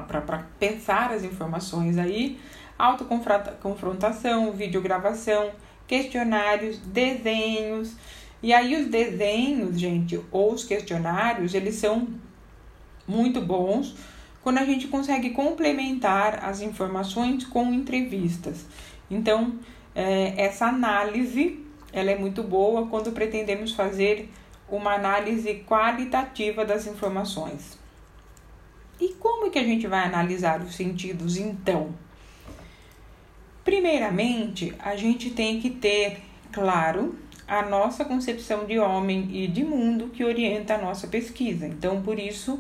[0.08, 2.40] Para pensar as informações aí.
[2.78, 5.52] Autoconfrontação, videogravação,
[5.88, 7.96] questionários, desenhos.
[8.42, 12.08] E aí os desenhos, gente, ou os questionários, eles são
[13.08, 13.96] muito bons
[14.44, 18.66] quando a gente consegue complementar as informações com entrevistas.
[19.10, 19.56] Então,
[19.96, 24.30] é, essa análise ela é muito boa quando pretendemos fazer
[24.70, 27.78] uma análise qualitativa das informações.
[29.00, 31.94] E como é que a gente vai analisar os sentidos então?
[33.64, 36.20] Primeiramente, a gente tem que ter
[36.52, 37.16] claro
[37.48, 41.66] a nossa concepção de homem e de mundo que orienta a nossa pesquisa.
[41.66, 42.60] Então, por isso,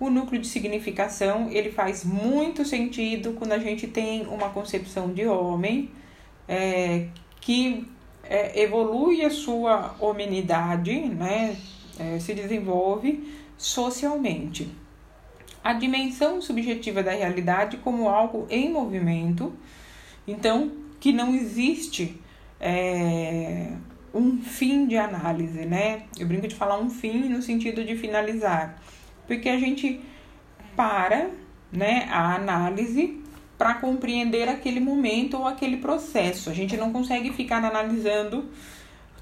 [0.00, 5.26] o núcleo de significação ele faz muito sentido quando a gente tem uma concepção de
[5.26, 5.90] homem
[6.48, 7.08] é,
[7.38, 7.86] que
[8.24, 11.54] é, evolui a sua hominidade, né,
[11.98, 14.68] é, se desenvolve socialmente.
[15.62, 19.52] A dimensão subjetiva da realidade como algo em movimento,
[20.26, 22.18] então que não existe
[22.58, 23.72] é,
[24.14, 26.04] um fim de análise, né?
[26.18, 28.80] Eu brinco de falar um fim no sentido de finalizar
[29.30, 30.00] porque a gente
[30.74, 31.30] para
[31.70, 33.22] né, a análise
[33.56, 36.50] para compreender aquele momento ou aquele processo.
[36.50, 38.46] A gente não consegue ficar analisando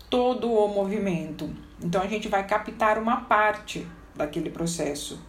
[0.09, 1.51] todo o movimento.
[1.85, 5.21] Então a gente vai captar uma parte daquele processo.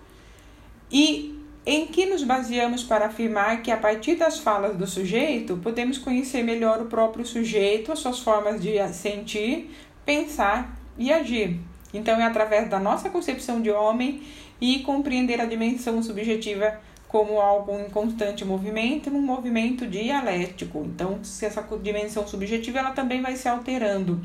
[0.89, 5.97] E em que nos baseamos para afirmar que a partir das falas do sujeito podemos
[5.97, 11.59] conhecer melhor o próprio sujeito, as suas formas de sentir, pensar e agir.
[11.93, 14.21] Então é através da nossa concepção de homem
[14.61, 20.83] e compreender a dimensão subjetiva como algo em constante movimento, num movimento dialético.
[20.85, 24.23] Então, se essa dimensão subjetiva ela também vai se alterando.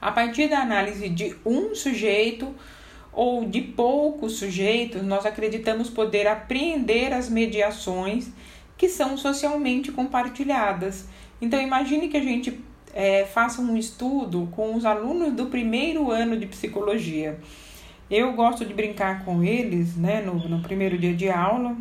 [0.00, 2.52] A partir da análise de um sujeito
[3.12, 8.30] ou de poucos sujeitos, nós acreditamos poder apreender as mediações
[8.76, 11.06] que são socialmente compartilhadas.
[11.40, 12.60] Então, imagine que a gente
[12.92, 17.38] é, faça um estudo com os alunos do primeiro ano de psicologia.
[18.10, 21.76] Eu gosto de brincar com eles, né, no, no primeiro dia de aula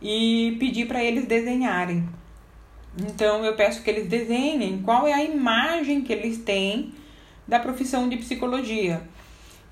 [0.00, 2.08] e pedir para eles desenharem.
[2.98, 6.92] Então eu peço que eles desenhem qual é a imagem que eles têm
[7.46, 9.02] da profissão de psicologia.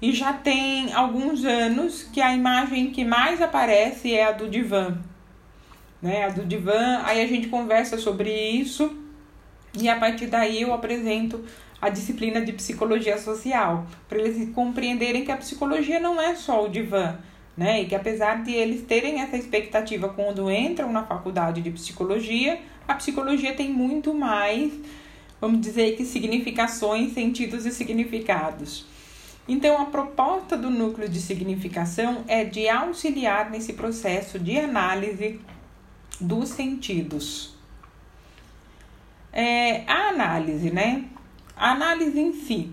[0.00, 4.96] E já tem alguns anos que a imagem que mais aparece é a do divã.
[6.00, 6.24] Né?
[6.24, 8.96] A do divã, aí a gente conversa sobre isso
[9.78, 11.44] e a partir daí eu apresento
[11.80, 16.68] a disciplina de psicologia social, para eles compreenderem que a psicologia não é só o
[16.68, 17.18] divã,
[17.56, 17.82] né?
[17.82, 22.94] E que apesar de eles terem essa expectativa quando entram na faculdade de psicologia, a
[22.94, 24.72] psicologia tem muito mais,
[25.40, 28.84] vamos dizer que significações, sentidos e significados.
[29.48, 35.40] Então, a proposta do núcleo de significação é de auxiliar nesse processo de análise
[36.20, 37.54] dos sentidos.
[39.32, 41.04] É, a análise, né?
[41.60, 42.70] A análise em si,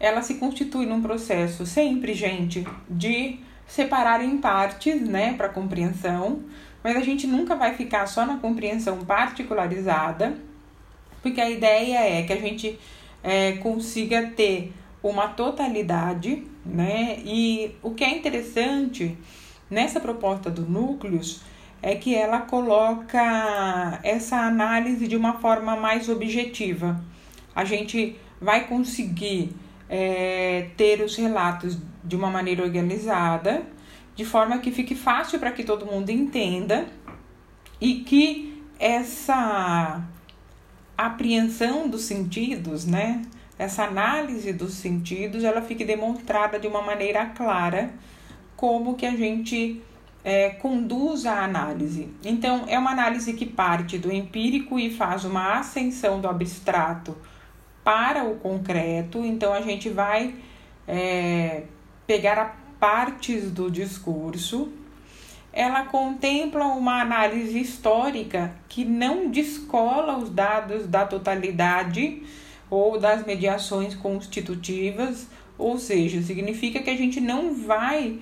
[0.00, 6.42] ela se constitui num processo sempre, gente, de separar em partes, né, para compreensão,
[6.82, 10.36] mas a gente nunca vai ficar só na compreensão particularizada,
[11.22, 12.76] porque a ideia é que a gente
[13.22, 17.20] é, consiga ter uma totalidade, né?
[17.24, 19.16] E o que é interessante
[19.70, 21.40] nessa proposta do núcleos
[21.80, 27.00] é que ela coloca essa análise de uma forma mais objetiva.
[27.54, 29.56] A gente vai conseguir
[29.88, 33.62] é, ter os relatos de uma maneira organizada,
[34.14, 36.86] de forma que fique fácil para que todo mundo entenda
[37.80, 40.04] e que essa
[40.96, 43.22] apreensão dos sentidos, né,
[43.58, 47.94] essa análise dos sentidos ela fique demonstrada de uma maneira clara
[48.56, 49.80] como que a gente
[50.22, 52.08] é, conduz a análise.
[52.24, 57.16] Então, é uma análise que parte do empírico e faz uma ascensão do abstrato
[57.84, 59.24] para o concreto.
[59.24, 60.34] Então, a gente vai
[60.88, 61.64] é,
[62.06, 64.72] pegar partes do discurso.
[65.52, 72.22] Ela contempla uma análise histórica que não descola os dados da totalidade
[72.68, 78.18] ou das mediações constitutivas, ou seja, significa que a gente não vai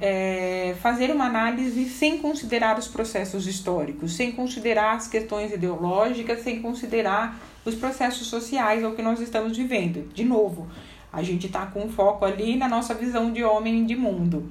[0.00, 6.62] é, fazer uma análise sem considerar os processos históricos, sem considerar as questões ideológicas, sem
[6.62, 10.08] considerar os processos sociais ao que nós estamos vivendo.
[10.12, 10.68] De novo,
[11.12, 14.48] a gente está com foco ali na nossa visão de homem de mundo.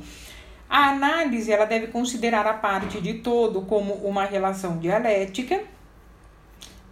[0.69, 5.61] A análise ela deve considerar a parte de todo como uma relação dialética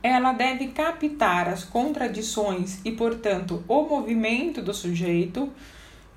[0.04, 5.52] ela deve captar as contradições e, portanto, o movimento do sujeito.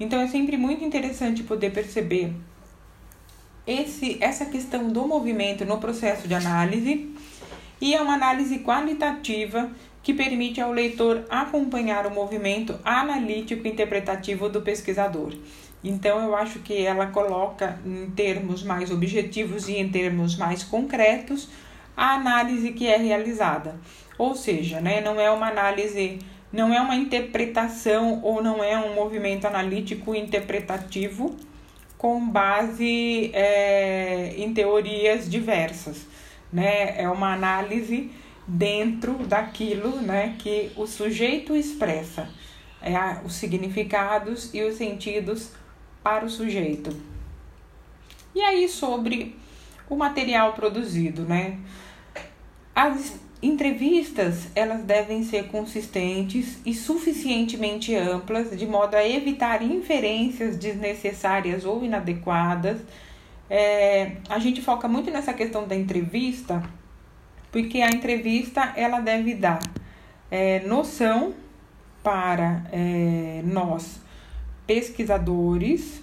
[0.00, 2.32] Então é sempre muito interessante poder perceber
[3.66, 7.14] esse, essa questão do movimento no processo de análise
[7.80, 9.70] e é uma análise qualitativa
[10.04, 15.32] que permite ao leitor acompanhar o movimento analítico interpretativo do pesquisador.
[15.82, 21.48] Então eu acho que ela coloca em termos mais objetivos e em termos mais concretos
[21.96, 23.80] a análise que é realizada.
[24.18, 26.18] Ou seja, né, não é uma análise,
[26.52, 31.34] não é uma interpretação ou não é um movimento analítico interpretativo
[31.96, 36.06] com base é, em teorias diversas.
[36.52, 37.00] Né?
[37.00, 38.10] É uma análise
[38.46, 42.28] dentro daquilo né, que o sujeito expressa,
[42.82, 45.52] é, os significados e os sentidos
[46.02, 46.94] para o sujeito.
[48.34, 49.36] E aí sobre
[49.88, 51.58] o material produzido, né?
[52.74, 61.64] As entrevistas, elas devem ser consistentes e suficientemente amplas, de modo a evitar inferências desnecessárias
[61.64, 62.80] ou inadequadas.
[63.48, 66.62] É, a gente foca muito nessa questão da entrevista,
[67.54, 69.60] porque a entrevista ela deve dar
[70.28, 71.32] é, noção
[72.02, 74.00] para é, nós
[74.66, 76.02] pesquisadores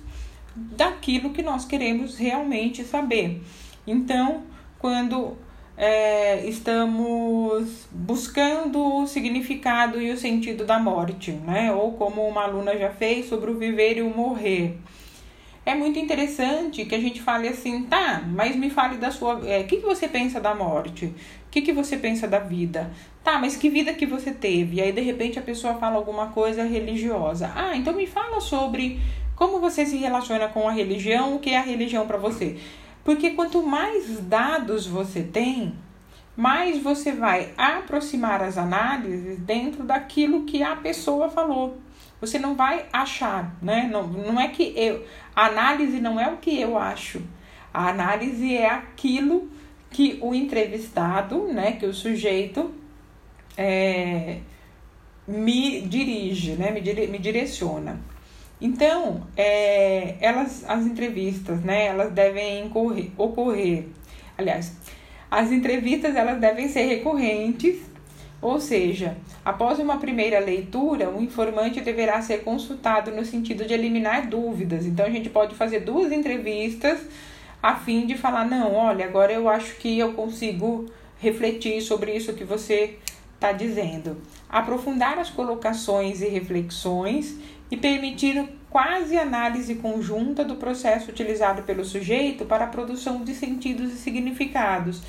[0.56, 3.42] daquilo que nós queremos realmente saber.
[3.86, 4.44] Então,
[4.80, 5.38] quando
[5.76, 11.74] é, estamos buscando o significado e o sentido da morte, né?
[11.74, 14.78] Ou como uma aluna já fez sobre o viver e o morrer.
[15.64, 19.36] É muito interessante que a gente fale assim, tá, mas me fale da sua.
[19.36, 21.14] O é, que, que você pensa da morte?
[21.52, 22.90] O que, que você pensa da vida?
[23.22, 24.78] Tá, mas que vida que você teve?
[24.78, 27.52] E aí, de repente, a pessoa fala alguma coisa religiosa.
[27.54, 29.02] Ah, então me fala sobre
[29.36, 32.58] como você se relaciona com a religião, o que é a religião para você.
[33.04, 35.74] Porque quanto mais dados você tem,
[36.38, 41.78] mais você vai aproximar as análises dentro daquilo que a pessoa falou.
[42.22, 43.90] Você não vai achar, né?
[43.92, 45.06] Não, não é que eu.
[45.36, 47.22] A análise não é o que eu acho.
[47.74, 49.51] A análise é aquilo
[49.92, 51.74] que o entrevistado, né?
[51.74, 52.72] Que o sujeito
[53.58, 54.38] é,
[55.28, 56.72] me dirige, né?
[56.72, 58.00] Me, dire, me direciona.
[58.62, 63.86] Então, é, elas, as entrevistas, né, elas devem ocorrer, ocorrer,
[64.38, 64.78] aliás,
[65.32, 67.80] as entrevistas elas devem ser recorrentes,
[68.40, 74.28] ou seja, após uma primeira leitura, o informante deverá ser consultado no sentido de eliminar
[74.28, 74.86] dúvidas.
[74.86, 77.00] Então, a gente pode fazer duas entrevistas
[77.62, 80.86] a fim de falar, não, olha, agora eu acho que eu consigo
[81.20, 82.98] refletir sobre isso que você
[83.36, 84.18] está dizendo.
[84.50, 87.38] Aprofundar as colocações e reflexões
[87.70, 93.92] e permitir quase análise conjunta do processo utilizado pelo sujeito para a produção de sentidos
[93.92, 95.02] e significados.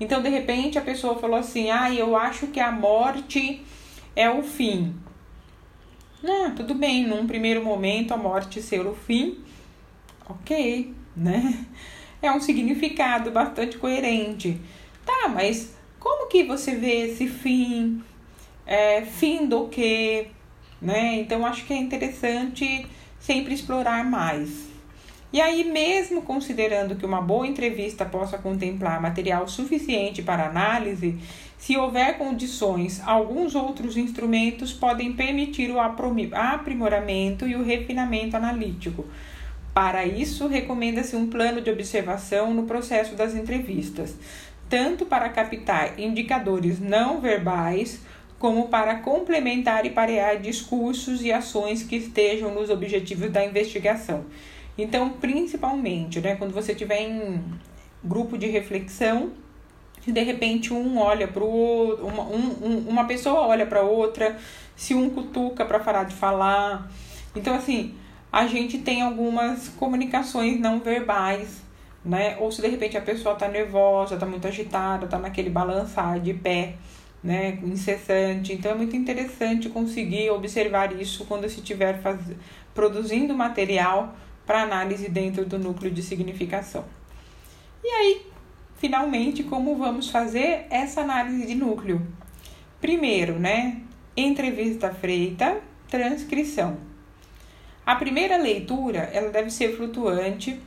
[0.00, 3.62] Então, de repente, a pessoa falou assim: "Ah, eu acho que a morte
[4.16, 4.94] é o fim".
[6.24, 9.38] Ah, tudo bem, num primeiro momento a morte ser o fim,
[10.28, 11.66] ok, né?
[12.22, 14.60] É um significado bastante coerente.
[15.04, 18.02] Tá, mas como que você vê esse fim?
[18.66, 20.28] É, fim do que?
[20.80, 21.16] né?
[21.16, 22.86] Então acho que é interessante
[23.18, 24.70] sempre explorar mais.
[25.32, 31.20] E aí, mesmo considerando que uma boa entrevista possa contemplar material suficiente para análise,
[31.56, 39.06] se houver condições, alguns outros instrumentos podem permitir o aprimoramento e o refinamento analítico.
[39.72, 44.16] Para isso, recomenda-se um plano de observação no processo das entrevistas,
[44.68, 48.00] tanto para captar indicadores não verbais
[48.38, 54.24] como para complementar e parear discursos e ações que estejam nos objetivos da investigação.
[54.78, 57.44] Então, principalmente, né, quando você tiver em
[58.02, 59.32] grupo de reflexão,
[60.06, 64.38] de repente um olha para o outro, uma, um, uma pessoa olha para outra,
[64.74, 66.90] se um cutuca para parar de falar.
[67.36, 67.94] Então, assim,
[68.32, 71.62] a gente tem algumas comunicações não verbais,
[72.04, 72.36] né?
[72.38, 76.34] Ou se de repente a pessoa tá nervosa, tá muito agitada, tá naquele balançar de
[76.34, 76.74] pé,
[77.22, 77.58] né?
[77.62, 78.52] Incessante.
[78.52, 82.20] Então, é muito interessante conseguir observar isso quando se estiver faz...
[82.74, 84.14] produzindo material
[84.46, 86.84] para análise dentro do núcleo de significação.
[87.84, 88.26] E aí,
[88.76, 92.06] finalmente, como vamos fazer essa análise de núcleo?
[92.80, 93.82] Primeiro, né?
[94.16, 96.89] entrevista feita, transcrição.
[97.84, 100.60] A primeira leitura ela deve ser flutuante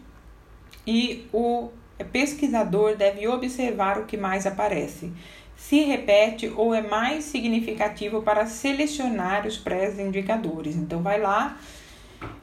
[0.85, 1.69] e o
[2.11, 5.11] pesquisador deve observar o que mais aparece,
[5.55, 10.75] se repete ou é mais significativo para selecionar os pré-indicadores.
[10.75, 11.57] Então vai lá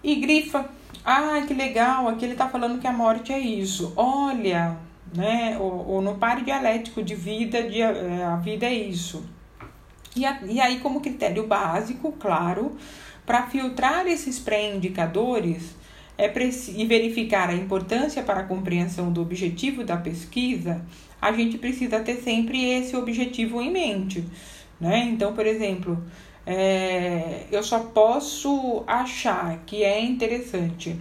[0.02, 0.70] e grifa.
[1.04, 3.92] Ah, que legal, aqui ele está falando que a morte é isso.
[3.96, 4.76] Olha,
[5.14, 5.56] né?
[5.58, 9.24] Ou, ou no pare dialético de vida, de, eh, a vida é isso.
[10.14, 12.76] E, a, e aí, como critério básico, claro,
[13.30, 15.76] para filtrar esses pré-indicadores
[16.18, 20.84] é e verificar a importância para a compreensão do objetivo da pesquisa,
[21.22, 24.24] a gente precisa ter sempre esse objetivo em mente.
[24.80, 25.08] Né?
[25.12, 26.02] Então, por exemplo,
[26.44, 30.98] é, eu só posso achar que é interessante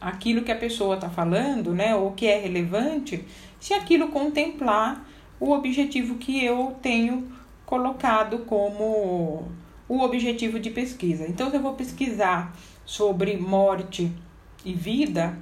[0.00, 3.22] aquilo que a pessoa está falando, né, ou que é relevante,
[3.60, 5.06] se aquilo contemplar
[5.38, 7.30] o objetivo que eu tenho
[7.66, 9.46] colocado como
[9.88, 11.26] o objetivo de pesquisa.
[11.26, 14.12] Então, se eu vou pesquisar sobre morte
[14.64, 15.36] e vida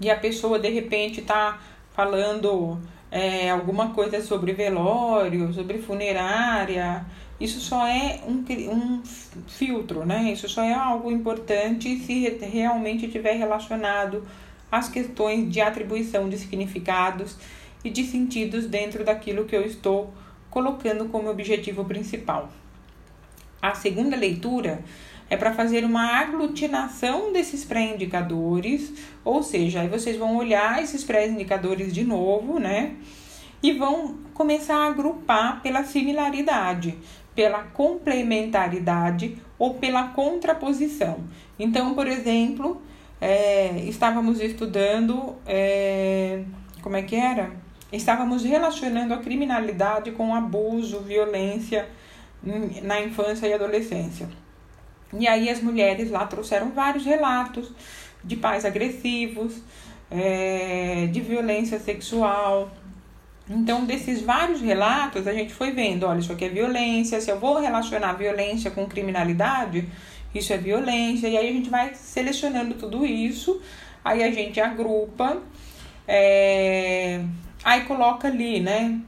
[0.00, 1.58] e a pessoa de repente está
[1.92, 2.78] falando
[3.10, 7.04] é, alguma coisa sobre velório, sobre funerária,
[7.40, 9.02] isso só é um, um
[9.48, 10.30] filtro, né?
[10.30, 14.26] Isso só é algo importante se realmente estiver relacionado
[14.70, 17.36] às questões de atribuição de significados
[17.82, 20.12] e de sentidos dentro daquilo que eu estou
[20.50, 22.50] colocando como objetivo principal.
[23.62, 24.82] A segunda leitura
[25.28, 28.92] é para fazer uma aglutinação desses pré-indicadores,
[29.24, 32.96] ou seja, aí vocês vão olhar esses pré-indicadores de novo, né?
[33.62, 36.98] E vão começar a agrupar pela similaridade,
[37.34, 41.18] pela complementaridade ou pela contraposição.
[41.58, 42.82] Então, por exemplo,
[43.20, 45.36] é, estávamos estudando.
[45.46, 46.42] É,
[46.82, 47.52] como é que era?
[47.92, 51.86] Estávamos relacionando a criminalidade com abuso, violência
[52.42, 54.28] na infância e adolescência.
[55.18, 57.72] E aí as mulheres lá trouxeram vários relatos
[58.22, 59.60] de pais agressivos,
[60.10, 62.70] é, de violência sexual.
[63.48, 67.38] Então, desses vários relatos, a gente foi vendo, olha, isso aqui é violência, se eu
[67.38, 69.88] vou relacionar violência com criminalidade,
[70.32, 73.60] isso é violência, e aí a gente vai selecionando tudo isso,
[74.04, 75.42] aí a gente agrupa.
[76.06, 77.20] É,
[77.62, 79.00] Aí coloca ali, né?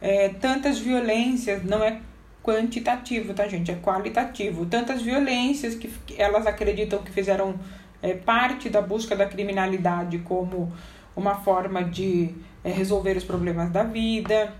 [0.00, 2.00] É, tantas violências, não é
[2.42, 3.70] quantitativo, tá, gente?
[3.70, 4.66] É qualitativo.
[4.66, 7.54] Tantas violências que elas acreditam que fizeram
[8.02, 10.72] é, parte da busca da criminalidade como
[11.14, 12.34] uma forma de
[12.64, 14.54] é, resolver os problemas da vida.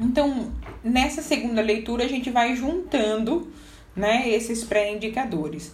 [0.00, 0.52] Então,
[0.82, 3.52] nessa segunda leitura, a gente vai juntando
[3.94, 5.72] né, esses pré-indicadores.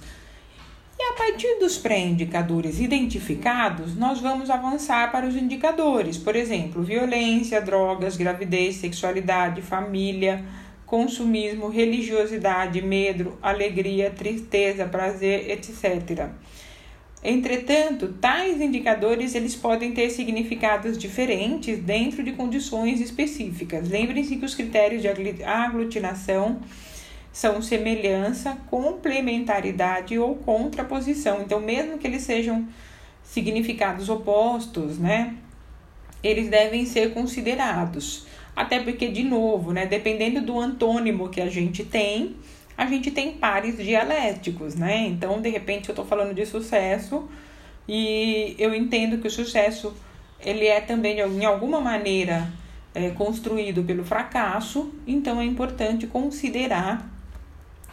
[0.98, 7.60] E a partir dos pré-indicadores identificados, nós vamos avançar para os indicadores, por exemplo, violência,
[7.60, 10.42] drogas, gravidez, sexualidade, família,
[10.86, 16.30] consumismo, religiosidade, medo, alegria, tristeza, prazer, etc.
[17.22, 23.88] Entretanto, tais indicadores eles podem ter significados diferentes dentro de condições específicas.
[23.88, 25.08] Lembrem-se que os critérios de
[25.42, 26.60] aglutinação
[27.32, 31.42] são semelhança, complementaridade ou contraposição.
[31.42, 32.66] Então, mesmo que eles sejam
[33.24, 35.34] significados opostos, né,
[36.22, 38.26] eles devem ser considerados.
[38.56, 42.34] Até porque, de novo, né, dependendo do antônimo que a gente tem,
[42.76, 45.06] a gente tem pares dialéticos, né?
[45.06, 47.28] Então, de repente, eu estou falando de sucesso
[47.86, 49.94] e eu entendo que o sucesso
[50.40, 52.50] ele é também, em alguma maneira,
[52.94, 57.06] é, construído pelo fracasso, então é importante considerar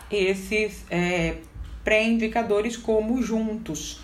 [0.09, 1.37] esses é,
[1.83, 4.02] pré-indicadores como juntos.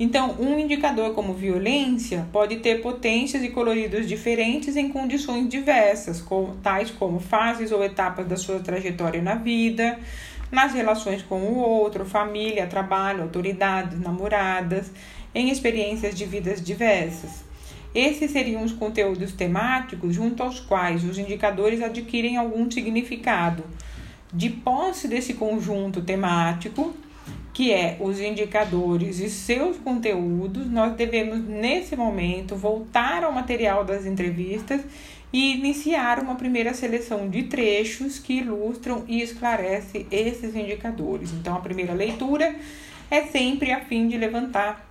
[0.00, 6.24] Então, um indicador como violência pode ter potências e coloridos diferentes em condições diversas,
[6.62, 9.98] tais como fases ou etapas da sua trajetória na vida,
[10.52, 14.90] nas relações com o outro, família, trabalho, autoridades, namoradas,
[15.34, 17.44] em experiências de vidas diversas.
[17.92, 23.64] Esses seriam os conteúdos temáticos junto aos quais os indicadores adquirem algum significado
[24.32, 26.94] de posse desse conjunto temático,
[27.58, 34.06] que é os indicadores e seus conteúdos, nós devemos, nesse momento, voltar ao material das
[34.06, 34.82] entrevistas
[35.32, 41.32] e iniciar uma primeira seleção de trechos que ilustram e esclarecem esses indicadores.
[41.32, 42.54] Então, a primeira leitura
[43.10, 44.88] é sempre a fim de levantar,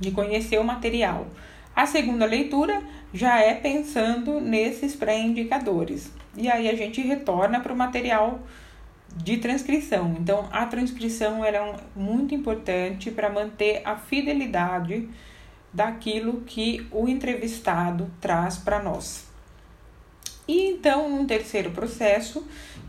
[0.00, 1.28] de conhecer o material.
[1.76, 2.82] A segunda leitura
[3.14, 6.10] já é pensando nesses pré-indicadores.
[6.36, 8.40] E aí a gente retorna para o material
[9.16, 10.16] de transcrição.
[10.18, 11.52] Então, a transcrição é
[11.94, 15.08] muito importante para manter a fidelidade
[15.72, 19.28] daquilo que o entrevistado traz para nós.
[20.48, 22.46] E então, um terceiro processo,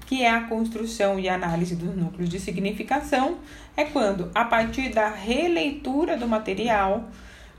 [0.07, 3.37] que é a construção e análise dos núcleos de significação,
[3.77, 7.09] é quando, a partir da releitura do material,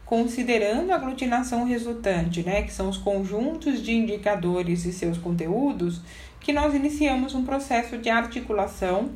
[0.04, 6.00] considerando a aglutinação resultante, né, que são os conjuntos de indicadores e seus conteúdos,
[6.42, 9.10] que nós iniciamos um processo de articulação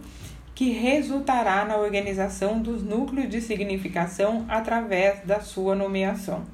[0.55, 6.45] que resultará na organização dos núcleos de significação através da sua nomeação.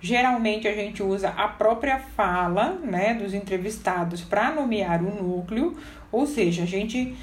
[0.00, 5.76] Geralmente a gente usa a própria fala né, dos entrevistados para nomear o núcleo,
[6.10, 7.14] ou seja, a gente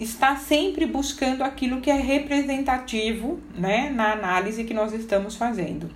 [0.00, 5.90] está sempre buscando aquilo que é representativo né, na análise que nós estamos fazendo.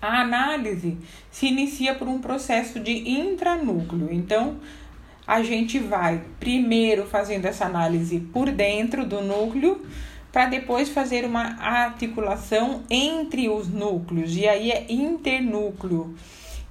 [0.00, 0.98] A análise
[1.30, 4.08] se inicia por um processo de intranúcleo.
[4.10, 4.56] Então,
[5.26, 9.84] a gente vai primeiro fazendo essa análise por dentro do núcleo,
[10.32, 16.14] para depois fazer uma articulação entre os núcleos, e aí é internúcleo.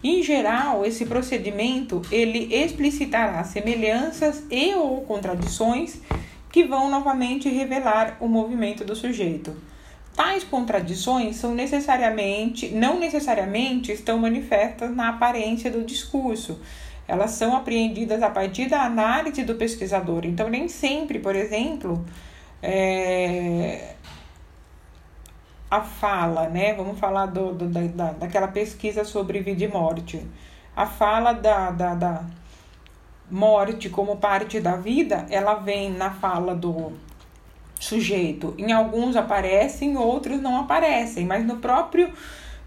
[0.04, 6.00] Em geral, esse procedimento ele explicitará semelhanças e ou contradições
[6.52, 9.56] que vão novamente revelar o movimento do sujeito.
[10.16, 16.60] Tais contradições são necessariamente, não necessariamente estão manifestas na aparência do discurso.
[17.12, 20.26] Elas são apreendidas a partir da análise do pesquisador.
[20.26, 22.06] Então, nem sempre, por exemplo,
[22.64, 23.96] é,
[25.70, 26.74] a fala, né?
[26.74, 30.26] Vamos falar do, do, da, daquela pesquisa sobre vida e morte.
[30.74, 32.24] A fala da, da, da
[33.30, 36.94] morte como parte da vida, ela vem na fala do
[37.78, 38.56] sujeito.
[38.58, 42.10] Em alguns aparecem, outros não aparecem, mas no próprio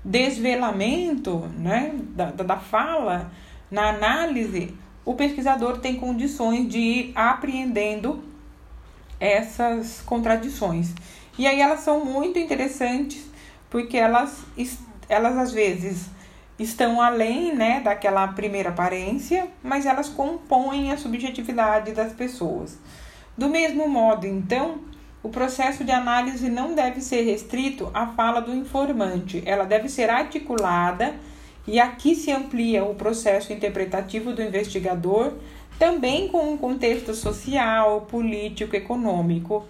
[0.04, 3.30] desvelamento né, da, da fala,
[3.74, 4.72] na análise,
[5.04, 8.22] o pesquisador tem condições de ir apreendendo
[9.18, 10.94] essas contradições.
[11.36, 13.26] E aí elas são muito interessantes
[13.68, 14.44] porque elas,
[15.08, 16.06] elas às vezes
[16.56, 22.78] estão além né, daquela primeira aparência, mas elas compõem a subjetividade das pessoas.
[23.36, 24.78] Do mesmo modo, então,
[25.20, 30.08] o processo de análise não deve ser restrito à fala do informante, ela deve ser
[30.08, 31.16] articulada
[31.66, 35.32] e aqui se amplia o processo interpretativo do investigador
[35.78, 39.64] também com um contexto social, político, econômico,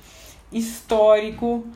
[0.53, 1.66] histórico,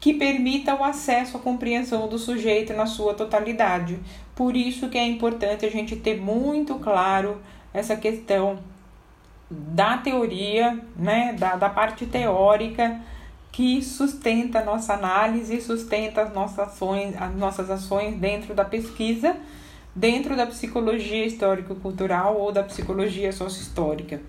[0.00, 3.98] que permita o acesso à compreensão do sujeito na sua totalidade.
[4.34, 7.40] Por isso que é importante a gente ter muito claro
[7.72, 8.58] essa questão
[9.50, 13.00] da teoria, né, da, da parte teórica
[13.56, 19.34] que sustenta a nossa análise, sustenta as nossas ações, as nossas ações dentro da pesquisa
[19.96, 24.20] dentro da psicologia histórico-cultural ou da psicologia sócio-histórica.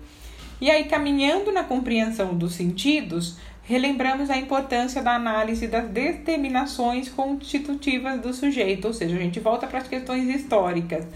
[0.58, 8.18] E aí, caminhando na compreensão dos sentidos, relembramos a importância da análise das determinações constitutivas
[8.18, 11.06] do sujeito, ou seja, a gente volta para as questões históricas.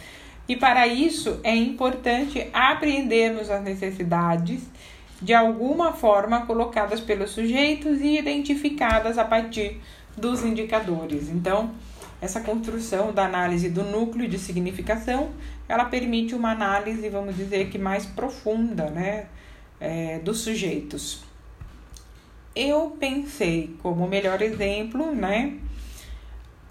[0.47, 4.61] E para isso é importante apreendermos as necessidades
[5.23, 9.81] de alguma forma colocadas pelos sujeitos e identificadas a partir
[10.17, 11.31] dos indicadores.
[11.31, 11.71] Então,
[12.21, 15.31] essa construção da análise do núcleo de significação,
[15.69, 19.27] ela permite uma análise, vamos dizer que mais profunda, né,
[19.81, 21.23] é, dos sujeitos.
[22.55, 25.57] Eu pensei como melhor exemplo, né,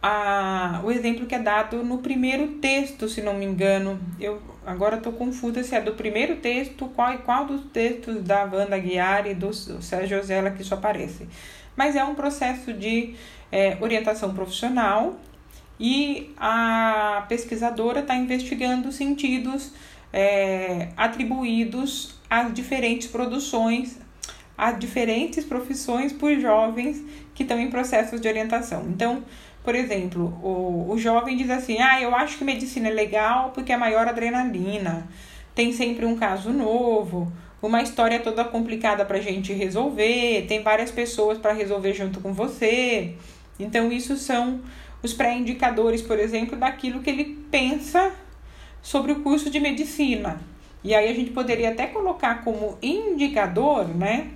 [0.01, 3.99] a, o exemplo que é dado no primeiro texto, se não me engano.
[4.19, 8.77] Eu agora estou confusa se é do primeiro texto, qual qual dos textos da Wanda
[8.77, 11.27] Guiar e do Sérgio Osella que isso aparece.
[11.75, 13.15] Mas é um processo de
[13.51, 15.19] é, orientação profissional
[15.79, 19.73] e a pesquisadora está investigando sentidos
[20.13, 23.99] é, atribuídos às diferentes produções,
[24.57, 27.03] a diferentes profissões por jovens
[27.33, 28.85] que estão em processos de orientação.
[28.89, 29.23] Então,
[29.63, 33.71] por exemplo, o, o jovem diz assim: Ah, eu acho que medicina é legal porque
[33.71, 35.07] é maior adrenalina,
[35.53, 37.31] tem sempre um caso novo,
[37.61, 43.15] uma história toda complicada para gente resolver, tem várias pessoas para resolver junto com você.
[43.59, 44.61] Então, isso são
[45.03, 48.11] os pré-indicadores, por exemplo, daquilo que ele pensa
[48.81, 50.41] sobre o curso de medicina.
[50.83, 54.31] E aí a gente poderia até colocar como indicador, né?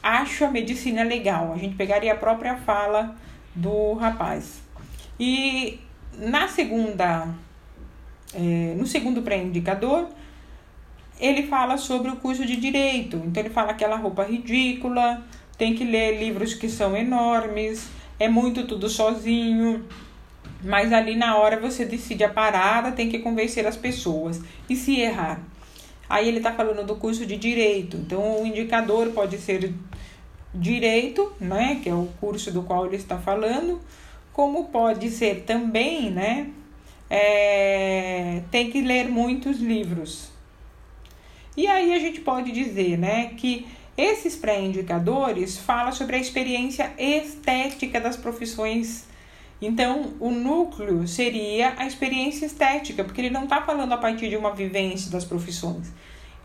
[0.00, 1.52] Acho a medicina legal.
[1.52, 3.16] A gente pegaria a própria fala
[3.54, 4.62] do rapaz.
[5.18, 5.80] E
[6.18, 7.28] na segunda
[8.34, 10.08] é, no segundo pré-indicador,
[11.20, 13.16] ele fala sobre o curso de direito.
[13.24, 15.22] Então, ele fala aquela roupa ridícula,
[15.58, 17.88] tem que ler livros que são enormes,
[18.18, 19.84] é muito tudo sozinho.
[20.64, 24.40] Mas ali na hora você decide a parada, tem que convencer as pessoas.
[24.68, 25.40] E se errar?
[26.08, 27.96] Aí ele está falando do curso de direito.
[27.96, 29.72] Então, o indicador pode ser
[30.54, 33.80] direito, né, que é o curso do qual ele está falando,
[34.32, 36.50] como pode ser também, né,
[37.08, 40.30] é, tem que ler muitos livros.
[41.56, 48.00] E aí a gente pode dizer, né, que esses pré-indicadores falam sobre a experiência estética
[48.00, 49.06] das profissões.
[49.60, 54.36] Então, o núcleo seria a experiência estética, porque ele não está falando a partir de
[54.36, 55.92] uma vivência das profissões.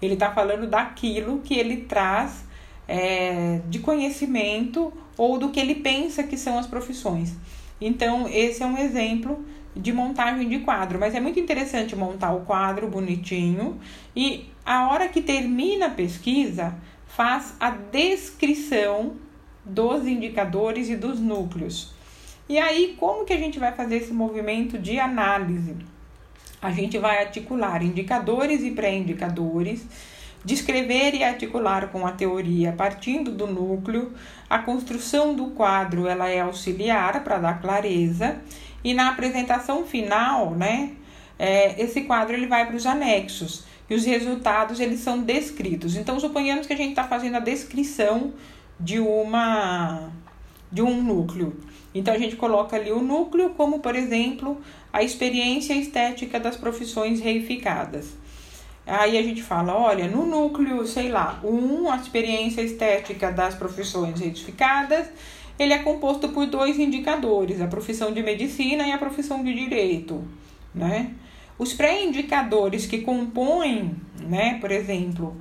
[0.02, 2.47] Ele está falando daquilo que ele traz
[2.88, 7.34] é, de conhecimento ou do que ele pensa que são as profissões.
[7.80, 9.44] Então, esse é um exemplo
[9.76, 13.80] de montagem de quadro, mas é muito interessante montar o quadro bonitinho
[14.16, 16.76] e a hora que termina a pesquisa,
[17.06, 19.16] faz a descrição
[19.64, 21.94] dos indicadores e dos núcleos.
[22.50, 25.76] E aí, como que a gente vai fazer esse movimento de análise?
[26.62, 29.86] A gente vai articular indicadores e pré-indicadores,
[30.48, 34.14] descrever e articular com a teoria partindo do núcleo.
[34.50, 38.40] A construção do quadro ela é auxiliar para dar clareza
[38.82, 40.94] e na apresentação final, né,
[41.38, 45.98] é, esse quadro ele vai para os anexos e os resultados eles são descritos.
[45.98, 48.32] Então suponhamos que a gente está fazendo a descrição
[48.80, 50.10] de uma
[50.72, 51.58] de um núcleo.
[51.94, 54.62] Então a gente coloca ali o núcleo como, por exemplo,
[54.94, 58.16] a experiência estética das profissões reificadas.
[58.88, 64.20] Aí a gente fala, olha, no núcleo, sei lá, um, a experiência estética das profissões
[64.20, 65.10] reificadas,
[65.60, 70.26] ele é composto por dois indicadores, a profissão de medicina e a profissão de direito,
[70.74, 71.12] né?
[71.60, 75.36] Os pré-indicadores que compõem, né, por exemplo,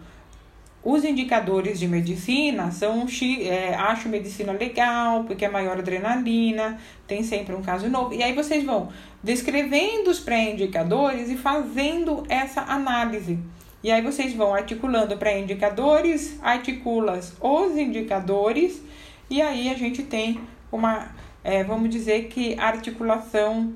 [0.83, 3.07] os indicadores de medicina são
[3.43, 6.79] é, acho medicina legal, porque é maior adrenalina,
[7.09, 8.15] tem sempre um caso novo.
[8.15, 8.89] E aí vocês vão
[9.27, 13.41] descrevendo os pré-indicadores e fazendo essa análise.
[13.83, 18.81] E aí vocês vão articulando pré-indicadores, articulas os indicadores,
[19.29, 20.39] e aí a gente tem
[20.71, 21.09] uma,
[21.43, 23.75] é, vamos dizer que articulação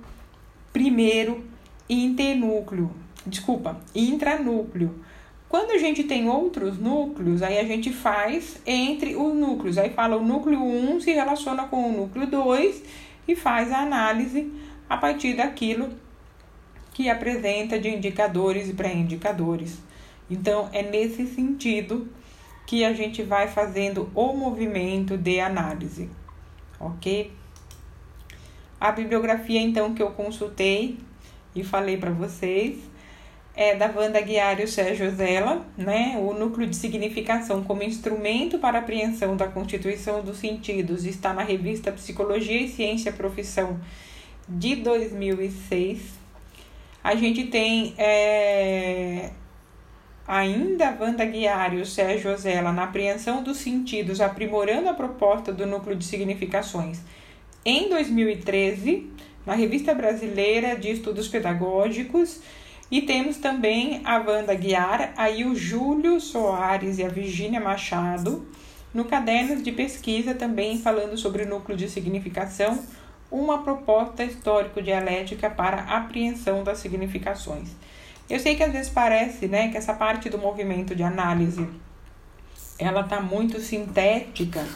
[0.73, 1.45] primeiro
[1.89, 2.93] internúcleo,
[3.27, 4.95] desculpa, intranúcleo
[5.49, 9.79] quando a gente tem outros núcleos, aí a gente faz entre os núcleos.
[9.79, 12.85] Aí fala o núcleo 1 se relaciona com o núcleo 2
[13.27, 14.60] e faz a análise
[14.91, 15.89] a partir daquilo
[16.93, 19.79] que apresenta de indicadores e pré-indicadores.
[20.29, 22.09] Então, é nesse sentido
[22.67, 26.11] que a gente vai fazendo o movimento de análise,
[26.81, 27.33] ok?
[28.81, 30.99] A bibliografia, então, que eu consultei
[31.55, 32.91] e falei para vocês
[33.55, 36.17] é da Wanda Guiário Sérgio Zella, né?
[36.19, 41.93] O núcleo de significação como instrumento para apreensão da constituição dos sentidos está na revista
[41.93, 43.79] Psicologia e Ciência Profissão
[44.51, 46.19] de 2006.
[47.03, 49.31] A gente tem é,
[50.27, 56.05] ainda Wanda Guiário Sérgio Zella na apreensão dos sentidos, aprimorando a proposta do núcleo de
[56.05, 57.01] significações
[57.65, 59.11] em 2013,
[59.45, 62.41] na Revista Brasileira de Estudos Pedagógicos
[62.91, 68.47] e temos também a Wanda Guiar, aí o Júlio Soares e a Virgínia Machado,
[68.93, 72.83] no caderno de pesquisa também falando sobre o núcleo de significação,
[73.31, 77.71] uma proposta histórico-dialética para apreensão das significações.
[78.29, 81.67] Eu sei que às vezes parece né, que essa parte do movimento de análise
[82.79, 84.67] ela está muito sintética,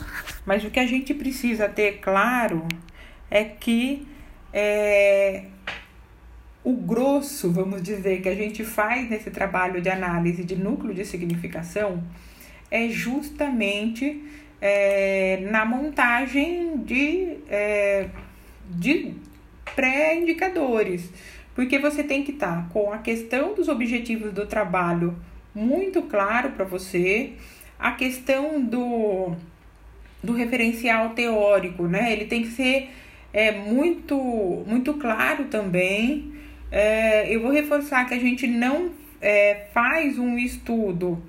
[0.44, 2.66] mas o que a gente precisa ter claro
[3.30, 4.06] é que
[4.52, 5.44] é,
[6.62, 11.04] o grosso, vamos dizer, que a gente faz nesse trabalho de análise de núcleo de
[11.04, 12.02] significação
[12.70, 14.22] é justamente
[14.60, 18.08] é, na montagem de, é,
[18.68, 19.14] de
[19.74, 21.10] pré-indicadores,
[21.54, 25.16] porque você tem que estar tá com a questão dos objetivos do trabalho
[25.54, 27.32] muito claro para você,
[27.78, 29.32] a questão do,
[30.22, 32.12] do referencial teórico, né?
[32.12, 32.90] Ele tem que ser
[33.32, 34.16] é, muito,
[34.66, 36.34] muito claro também
[36.76, 38.90] é, eu vou reforçar que a gente não
[39.20, 41.22] é, faz um estudo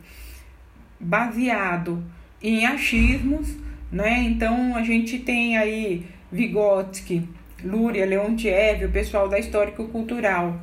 [1.00, 2.04] baseado
[2.42, 3.56] em achismos,
[3.92, 4.24] né?
[4.24, 7.28] Então a gente tem aí Vygotsky,
[7.64, 10.60] Luria, Leontiev, o pessoal da histórico-cultural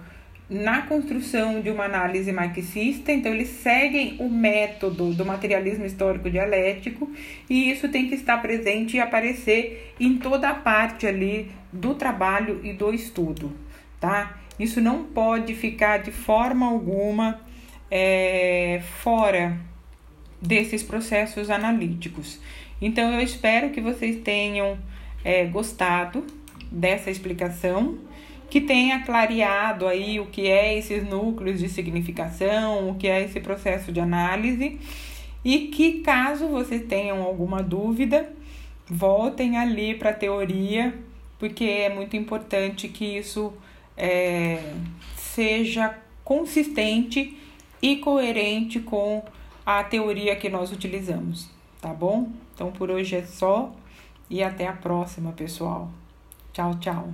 [0.53, 7.11] na construção de uma análise marxista, então eles seguem o método do materialismo histórico dialético
[7.49, 12.61] e isso tem que estar presente e aparecer em toda a parte ali do trabalho
[12.63, 13.51] e do estudo,
[13.99, 14.39] tá?
[14.59, 17.41] Isso não pode ficar de forma alguma
[17.91, 19.57] é, fora
[20.41, 22.39] desses processos analíticos.
[22.81, 24.77] Então, eu espero que vocês tenham
[25.25, 26.25] é, gostado
[26.71, 27.99] dessa explicação,
[28.49, 33.41] que tenha clareado aí o que é esses núcleos de significação, o que é esse
[33.41, 34.79] processo de análise
[35.45, 38.31] e que caso vocês tenham alguma dúvida,
[38.87, 40.95] voltem ali para a teoria,
[41.39, 43.53] porque é muito importante que isso
[43.97, 44.75] é,
[45.17, 47.37] seja consistente
[47.81, 49.25] e coerente com
[49.65, 51.49] a teoria que nós utilizamos,
[51.81, 52.31] tá bom?
[52.55, 53.73] Então por hoje é só
[54.33, 55.91] e até a próxima, pessoal.
[56.55, 57.13] Tchau, tchau.